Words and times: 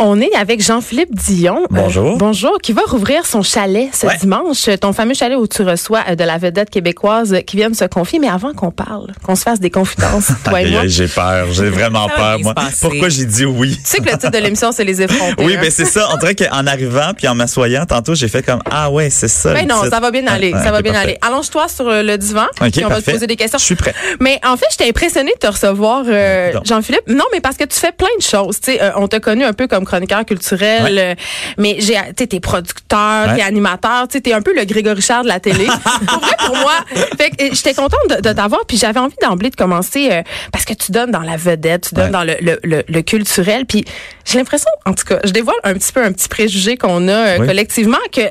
On 0.00 0.20
est 0.20 0.34
avec 0.34 0.60
Jean-Philippe 0.60 1.14
Dion. 1.14 1.62
Euh, 1.62 1.66
Bonjour. 1.70 2.18
bonjour, 2.18 2.58
qui 2.60 2.72
va 2.72 2.82
rouvrir 2.88 3.24
son 3.26 3.42
chalet 3.42 3.90
ce 3.94 4.06
Ouais. 4.08 4.16
dimanche. 4.20 4.68
Ton 4.80 4.92
fameux 4.92 5.14
chalet 5.14 5.38
où 5.38 5.46
tu 5.46 5.62
reçois 5.62 6.00
euh, 6.10 6.14
de 6.16 6.24
la 6.24 6.36
vedette 6.36 6.68
québécoise 6.68 7.36
qui 7.46 7.56
vient 7.56 7.70
de 7.70 7.76
se 7.76 7.84
confier. 7.84 8.18
Mais 8.18 8.26
avant 8.28 8.52
qu'on 8.54 8.72
parle, 8.72 9.12
qu'on 9.22 9.36
se 9.36 9.44
fasse 9.44 9.60
des 9.60 9.70
confidences, 9.70 10.32
toi 10.44 10.62
et 10.62 10.70
moi. 10.72 10.82
j'ai 10.86 11.06
peur, 11.06 11.46
j'ai 11.52 11.70
vraiment 11.70 12.08
peur, 12.08 12.40
moi. 12.40 12.54
Pourquoi 12.80 13.08
j'ai 13.08 13.24
dit 13.24 13.44
oui? 13.44 13.76
Tu 13.76 13.82
sais 13.84 13.98
que 13.98 14.06
le 14.10 14.18
titre 14.18 14.32
de 14.32 14.38
l'émission, 14.38 14.72
c'est 14.72 14.82
Les 14.82 15.00
effrontés. 15.00 15.44
Oui, 15.44 15.54
hein? 15.56 15.60
ben 15.62 15.70
c'est 15.70 15.84
ça. 15.84 16.08
On 16.12 16.16
dirait 16.16 16.34
qu'en 16.34 16.66
arrivant 16.66 17.12
puis 17.16 17.28
en 17.28 17.36
m'assoyant 17.36 17.86
tantôt, 17.86 18.16
j'ai 18.16 18.26
fait 18.28 18.42
comme 18.42 18.60
ah 18.68 18.90
ouais, 18.90 19.10
c'est 19.10 19.28
ça. 19.28 19.54
Ben 19.54 19.62
le 19.62 19.68
non, 19.72 19.80
titre. 19.82 19.90
ça 19.94 20.00
va 20.00 20.10
bien 20.10 20.26
aller. 20.26 20.50
Ça 20.50 20.72
va 20.72 20.82
bien 20.82 20.92
parfait. 20.92 21.06
aller. 21.10 21.18
Allonge-toi 21.22 21.68
sur 21.68 21.86
euh, 21.88 22.02
le 22.02 22.18
divan. 22.18 22.46
Ok, 22.60 22.72
puis 22.72 22.84
on 22.84 22.88
va 22.88 23.00
te 23.00 23.08
poser 23.08 23.28
des 23.28 23.36
questions. 23.36 23.58
Je 23.60 23.64
suis 23.64 23.76
prêt. 23.76 23.94
Mais 24.18 24.40
en 24.44 24.56
fait, 24.56 24.66
j'étais 24.72 24.88
impressionnée 24.88 25.32
de 25.34 25.38
te 25.38 25.46
recevoir, 25.52 26.02
euh. 26.08 26.52
Jean-Philippe. 26.64 27.04
Non, 27.06 27.24
mais 27.32 27.40
parce 27.40 27.56
que 27.56 27.64
tu 27.64 27.78
fais 27.78 27.92
plein 27.92 28.08
de 28.18 28.22
choses. 28.24 28.60
Tu 28.60 28.72
sais, 28.72 28.82
euh, 28.82 28.90
on 28.96 29.06
t'a 29.06 29.20
connu 29.20 29.44
un 29.44 29.52
peu 29.52 29.68
comme 29.68 29.83
chroniqueur 29.84 30.24
culturel, 30.24 30.82
Ouais. 30.94 30.98
euh, 30.98 31.14
mais 31.58 31.76
j'ai, 31.78 31.96
t'es 32.14 32.40
producteur, 32.40 33.28
Ouais. 33.28 33.36
t'es 33.36 33.42
animateur, 33.42 34.08
t'es 34.08 34.32
un 34.32 34.42
peu 34.42 34.54
le 34.54 34.64
Grégory 34.64 35.02
Charles 35.02 35.24
de 35.24 35.28
la 35.28 35.40
télé. 35.40 35.66
pour 36.06 36.18
vrai, 36.18 36.36
pour 36.46 36.56
moi. 36.56 36.74
Fait 37.18 37.30
que 37.30 37.54
j'étais 37.54 37.74
contente 37.74 38.00
de, 38.10 38.16
de 38.16 38.32
t'avoir, 38.32 38.60
puis 38.66 38.76
j'avais 38.76 39.00
envie 39.00 39.16
d'emblée 39.22 39.50
de 39.50 39.56
commencer 39.56 40.08
euh, 40.10 40.22
parce 40.52 40.64
que 40.64 40.74
tu 40.74 40.92
donnes 40.92 41.10
dans 41.10 41.20
la 41.22 41.36
vedette, 41.36 41.88
tu 41.88 41.94
donnes 41.94 42.04
Ouais. 42.06 42.10
dans 42.10 42.24
le, 42.24 42.36
le, 42.40 42.58
le, 42.62 42.82
le 42.88 43.02
culturel, 43.02 43.66
puis 43.66 43.84
j'ai 44.24 44.38
l'impression, 44.38 44.70
en 44.86 44.92
tout 44.94 45.04
cas, 45.04 45.18
je 45.24 45.30
dévoile 45.30 45.56
un 45.64 45.74
petit 45.74 45.92
peu 45.92 46.02
un 46.02 46.12
petit 46.12 46.28
préjugé 46.28 46.76
qu'on 46.76 47.08
a 47.08 47.12
euh, 47.12 47.36
Oui. 47.40 47.46
collectivement 47.46 47.98
que 48.12 48.22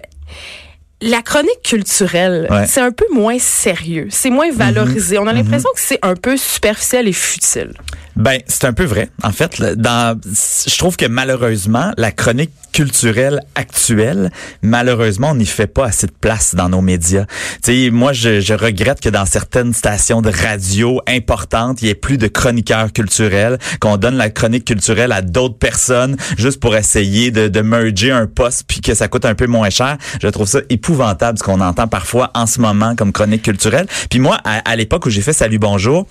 la 1.04 1.22
chronique 1.22 1.62
culturelle, 1.64 2.48
Ouais. 2.50 2.66
c'est 2.68 2.82
un 2.82 2.92
peu 2.92 3.06
moins 3.14 3.38
sérieux, 3.40 4.08
c'est 4.10 4.30
moins 4.30 4.52
valorisé. 4.52 5.18
On 5.18 5.28
a 5.28 5.34
l'impression 5.34 5.70
que 5.76 5.82
c'est 5.82 6.00
un 6.02 6.16
peu 6.16 6.38
superficiel 6.38 7.08
et 7.08 7.14
futile. 7.14 7.74
Ben, 8.16 8.40
c'est 8.48 8.66
un 8.66 8.74
peu 8.74 8.84
vrai. 8.86 9.10
En 9.24 9.32
fait, 9.32 9.60
dans, 9.76 10.20
je 10.24 10.78
trouve 10.78 10.98
que 10.98 11.06
malheureusement, 11.08 11.92
la 11.98 12.12
chronique 12.12 12.52
culturelle 12.72 13.40
actuelle, 13.56 14.32
malheureusement, 14.62 15.32
on 15.32 15.36
n'y 15.36 15.46
fait 15.48 15.68
pas 15.68 15.86
assez 15.88 16.08
de 16.08 16.12
place 16.12 16.54
dans 16.56 16.70
nos 16.70 16.82
médias. 16.82 17.26
Tu 17.64 17.86
sais, 17.86 17.90
moi, 17.92 18.14
je, 18.14 18.40
je 18.40 18.54
regrette 18.54 19.00
que 19.02 19.10
dans 19.10 19.26
certaines 19.26 19.74
stations 19.74 20.22
de 20.22 20.30
radio 20.32 21.02
importantes, 21.08 21.82
il 21.82 21.88
y 21.88 21.90
ait 21.92 21.96
plus 21.96 22.18
de 22.18 22.28
chroniqueurs 22.28 22.94
culturels, 22.94 23.58
qu'on 23.80 23.98
donne 23.98 24.16
la 24.16 24.30
chronique 24.30 24.66
culturelle 24.66 25.12
à 25.12 25.22
d'autres 25.24 25.58
personnes 25.58 26.16
juste 26.38 26.60
pour 26.60 26.76
essayer 26.76 27.32
de, 27.32 27.48
de 27.48 27.62
merger 27.62 28.12
un 28.12 28.28
poste 28.28 28.64
puis 28.68 28.80
que 28.82 28.94
ça 28.94 29.08
coûte 29.08 29.26
un 29.26 29.36
peu 29.36 29.48
moins 29.48 29.70
cher. 29.72 29.98
Je 30.22 30.28
trouve 30.28 30.48
ça 30.48 30.60
épouvantable 30.70 30.93
ce 30.94 31.44
qu'on 31.44 31.62
entend 31.62 31.88
parfois 31.88 32.32
en 32.34 32.46
ce 32.46 32.60
moment 32.62 32.96
comme 32.96 33.12
chronique 33.12 33.44
culturelle. 33.44 33.88
Puis 34.10 34.20
moi, 34.20 34.38
à, 34.44 34.60
à 34.70 34.76
l'époque 34.76 35.06
où 35.06 35.10
j'ai 35.10 35.22
fait 35.22 35.34
Salut 35.34 35.60
Bonjour, 35.60 36.08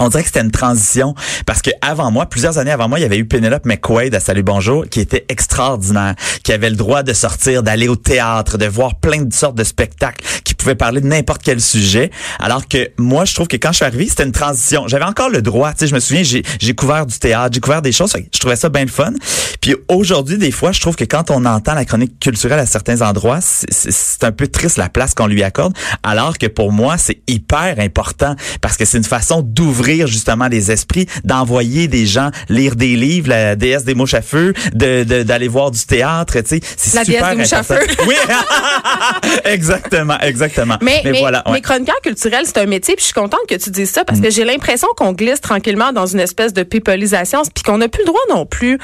on 0.00 0.08
dirait 0.08 0.22
que 0.22 0.28
c'était 0.28 0.40
une 0.40 0.50
transition 0.50 1.14
parce 1.46 1.62
que 1.62 1.70
avant 1.82 2.10
moi, 2.10 2.26
plusieurs 2.26 2.58
années 2.58 2.70
avant 2.70 2.88
moi, 2.88 2.98
il 2.98 3.02
y 3.02 3.04
avait 3.04 3.18
eu 3.18 3.26
Penelope 3.26 3.66
McQuaid 3.66 4.14
à 4.14 4.20
Salut 4.20 4.42
Bonjour 4.42 4.86
qui 4.88 5.00
était 5.00 5.26
extraordinaire, 5.28 6.14
qui 6.42 6.52
avait 6.52 6.70
le 6.70 6.76
droit 6.76 7.02
de 7.02 7.12
sortir, 7.12 7.62
d'aller 7.62 7.86
au 7.86 7.96
théâtre, 7.96 8.58
de 8.58 8.66
voir 8.66 8.96
plein 8.96 9.22
de 9.22 9.32
sortes 9.32 9.56
de 9.56 9.64
spectacles, 9.64 10.24
qui 10.42 10.54
pouvait 10.54 10.74
parler 10.74 11.00
de 11.00 11.06
n'importe 11.06 11.42
quel 11.44 11.60
sujet. 11.60 12.10
Alors 12.38 12.66
que 12.66 12.90
moi, 12.98 13.24
je 13.26 13.34
trouve 13.34 13.46
que 13.46 13.56
quand 13.56 13.72
je 13.72 13.76
suis 13.76 13.84
arrivé, 13.84 14.08
c'était 14.08 14.24
une 14.24 14.32
transition. 14.32 14.88
J'avais 14.88 15.04
encore 15.04 15.28
le 15.28 15.42
droit, 15.42 15.72
tu 15.72 15.80
sais, 15.80 15.86
je 15.86 15.94
me 15.94 16.00
souviens, 16.00 16.22
j'ai 16.22 16.74
couvert 16.74 17.04
du 17.04 17.18
théâtre, 17.18 17.50
j'ai 17.54 17.60
couvert 17.60 17.82
des 17.82 17.92
choses, 17.92 18.14
je 18.14 18.38
trouvais 18.38 18.56
ça 18.56 18.70
bien 18.70 18.84
le 18.84 18.90
fun. 18.90 19.12
Puis 19.60 19.74
aujourd'hui, 19.88 20.38
des 20.38 20.50
fois, 20.50 20.72
je 20.72 20.80
trouve 20.80 20.96
que 20.96 21.04
quand 21.04 21.30
on 21.30 21.44
entend 21.44 21.74
la 21.74 21.84
chronique 21.84 22.18
culturelle 22.18 22.58
à 22.58 22.66
certains 22.66 23.02
endroits, 23.02 23.40
c'est 23.42 24.24
un 24.24 24.32
peu 24.32 24.48
triste 24.48 24.78
la 24.78 24.88
place 24.88 25.12
qu'on 25.14 25.26
lui 25.26 25.42
accorde, 25.42 25.74
alors 26.02 26.38
que 26.38 26.46
pour 26.46 26.72
moi, 26.72 26.96
c'est 26.96 27.20
hyper 27.28 27.74
important 27.78 28.34
parce 28.62 28.78
que 28.78 28.86
c'est 28.86 28.96
une 28.96 29.04
façon 29.04 29.42
d'ouvrir 29.42 29.89
justement 30.06 30.48
les 30.48 30.70
esprits, 30.70 31.06
d'envoyer 31.24 31.88
des 31.88 32.06
gens 32.06 32.30
lire 32.48 32.76
des 32.76 32.96
livres, 32.96 33.28
la 33.28 33.56
déesse 33.56 33.84
des 33.84 33.94
mouches 33.94 34.14
à 34.14 34.22
feu, 34.22 34.52
de 34.74 35.04
de- 35.04 35.22
d'aller 35.22 35.48
voir 35.48 35.70
du 35.70 35.84
théâtre, 35.84 36.40
tu 36.40 36.48
sais, 36.48 36.60
c'est 36.76 36.94
La 36.94 37.04
super 37.04 37.20
déesse 37.22 37.30
des 37.30 37.42
mouches 37.42 37.52
à 37.52 37.62
feu. 37.62 37.78
Oui, 38.06 38.14
exactement, 39.44 40.18
exactement. 40.20 40.76
Mais, 40.82 41.00
mais, 41.04 41.20
voilà, 41.20 41.42
ouais. 41.46 41.52
mais 41.54 41.60
chroniqueur 41.60 42.00
culturel, 42.02 42.42
c'est 42.46 42.58
un 42.58 42.66
métier, 42.66 42.94
puis 42.94 43.02
je 43.02 43.06
suis 43.06 43.14
contente 43.14 43.40
que 43.48 43.54
tu 43.54 43.70
dises 43.70 43.90
ça 43.90 44.04
parce 44.04 44.18
Mm. 44.18 44.22
que 44.22 44.30
j'ai 44.30 44.44
l'impression 44.44 44.88
qu'on 44.96 45.12
glisse 45.12 45.40
tranquillement 45.40 45.92
dans 45.92 46.06
une 46.06 46.20
espèce 46.20 46.52
de 46.52 46.62
pipolisation, 46.62 47.42
puis 47.54 47.62
qu'on 47.64 47.78
n'a 47.78 47.88
plus 47.88 48.00
le 48.02 48.06
droit 48.06 48.20
non 48.30 48.46
plus 48.46 48.78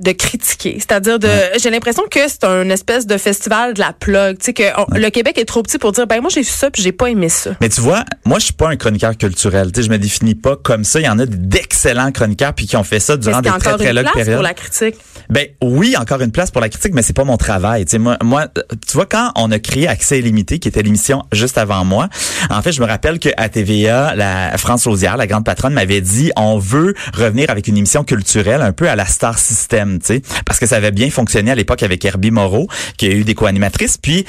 de 0.00 0.12
critiquer. 0.12 0.76
C'est-à-dire 0.78 1.18
de, 1.18 1.28
j'ai 1.60 1.70
l'impression 1.70 2.02
que 2.10 2.20
c'est 2.26 2.44
un 2.44 2.68
espèce 2.70 3.06
de 3.06 3.16
festival 3.18 3.74
de 3.74 3.80
la 3.80 3.92
plug, 3.92 4.38
tu 4.38 4.46
sais 4.46 4.52
que 4.54 4.62
on- 4.78 4.86
le 4.98 5.10
Québec 5.10 5.38
est 5.38 5.44
trop 5.44 5.62
petit 5.62 5.78
pour 5.78 5.92
dire 5.92 6.06
ben 6.06 6.20
moi 6.20 6.30
j'ai 6.32 6.40
vu 6.40 6.46
ça 6.48 6.70
puis 6.70 6.82
j'ai 6.82 6.92
pas 6.92 7.06
aimé 7.10 7.28
ça. 7.28 7.50
Mais 7.60 7.68
tu 7.68 7.80
vois, 7.80 8.04
moi 8.24 8.38
je 8.38 8.44
suis 8.46 8.52
pas 8.54 8.68
un 8.68 8.76
chroniqueur 8.76 9.16
culturel, 9.16 9.72
tu 9.72 9.80
sais, 9.80 9.86
je 9.86 9.90
me 9.90 9.98
définis 9.98 10.34
pas 10.34 10.56
comme 10.56 10.84
ça. 10.84 11.00
Il 11.00 11.04
y 11.06 11.08
en 11.08 11.18
a 11.18 11.26
d'excellents 11.26 12.12
chroniqueurs 12.12 12.54
puis 12.54 12.66
qui 12.66 12.76
ont 12.76 12.84
fait 12.84 13.00
ça 13.00 13.16
durant 13.16 13.40
des 13.42 13.50
très 13.50 13.58
encore 13.58 13.78
très 13.78 13.90
une 13.90 13.96
longues 13.96 14.04
place 14.04 14.14
périodes. 14.14 14.34
pour 14.36 14.42
la 14.42 14.54
critique? 14.54 14.94
Ben 15.28 15.46
oui, 15.62 15.96
encore 15.96 16.20
une 16.22 16.32
place 16.32 16.50
pour 16.50 16.60
la 16.60 16.68
critique, 16.68 16.92
mais 16.94 17.02
c'est 17.02 17.12
pas 17.12 17.24
mon 17.24 17.36
travail. 17.36 17.84
Tu 17.84 17.92
sais, 17.92 17.98
moi, 17.98 18.16
moi, 18.22 18.46
tu 18.48 18.92
vois, 18.94 19.06
quand 19.06 19.32
on 19.36 19.50
a 19.50 19.58
créé 19.58 19.86
Accès 19.86 20.18
illimité, 20.18 20.58
qui 20.58 20.68
était 20.68 20.82
l'émission 20.82 21.24
juste 21.32 21.58
avant 21.58 21.84
moi, 21.84 22.08
en 22.50 22.62
fait, 22.62 22.72
je 22.72 22.80
me 22.80 22.86
rappelle 22.86 23.18
que 23.18 23.28
à 23.36 23.48
TVA, 23.48 24.14
la 24.16 24.56
France 24.58 24.86
Lausière, 24.86 25.16
la 25.16 25.26
grande 25.26 25.44
patronne, 25.44 25.72
m'avait 25.72 26.00
dit, 26.00 26.30
on 26.36 26.58
veut 26.58 26.94
revenir 27.14 27.50
avec 27.50 27.66
une 27.68 27.76
émission 27.76 28.02
culturelle 28.04 28.62
un 28.62 28.72
peu 28.72 28.88
à 28.88 28.96
la 28.96 29.04
Star 29.06 29.38
System, 29.38 29.89
parce 30.46 30.58
que 30.58 30.66
ça 30.66 30.76
avait 30.76 30.92
bien 30.92 31.10
fonctionné 31.10 31.50
à 31.50 31.54
l'époque 31.54 31.82
avec 31.82 32.04
Herbie 32.04 32.30
Moreau, 32.30 32.68
qui 32.96 33.06
a 33.06 33.10
eu 33.10 33.24
des 33.24 33.34
co-animatrices, 33.34 33.96
puis 33.96 34.24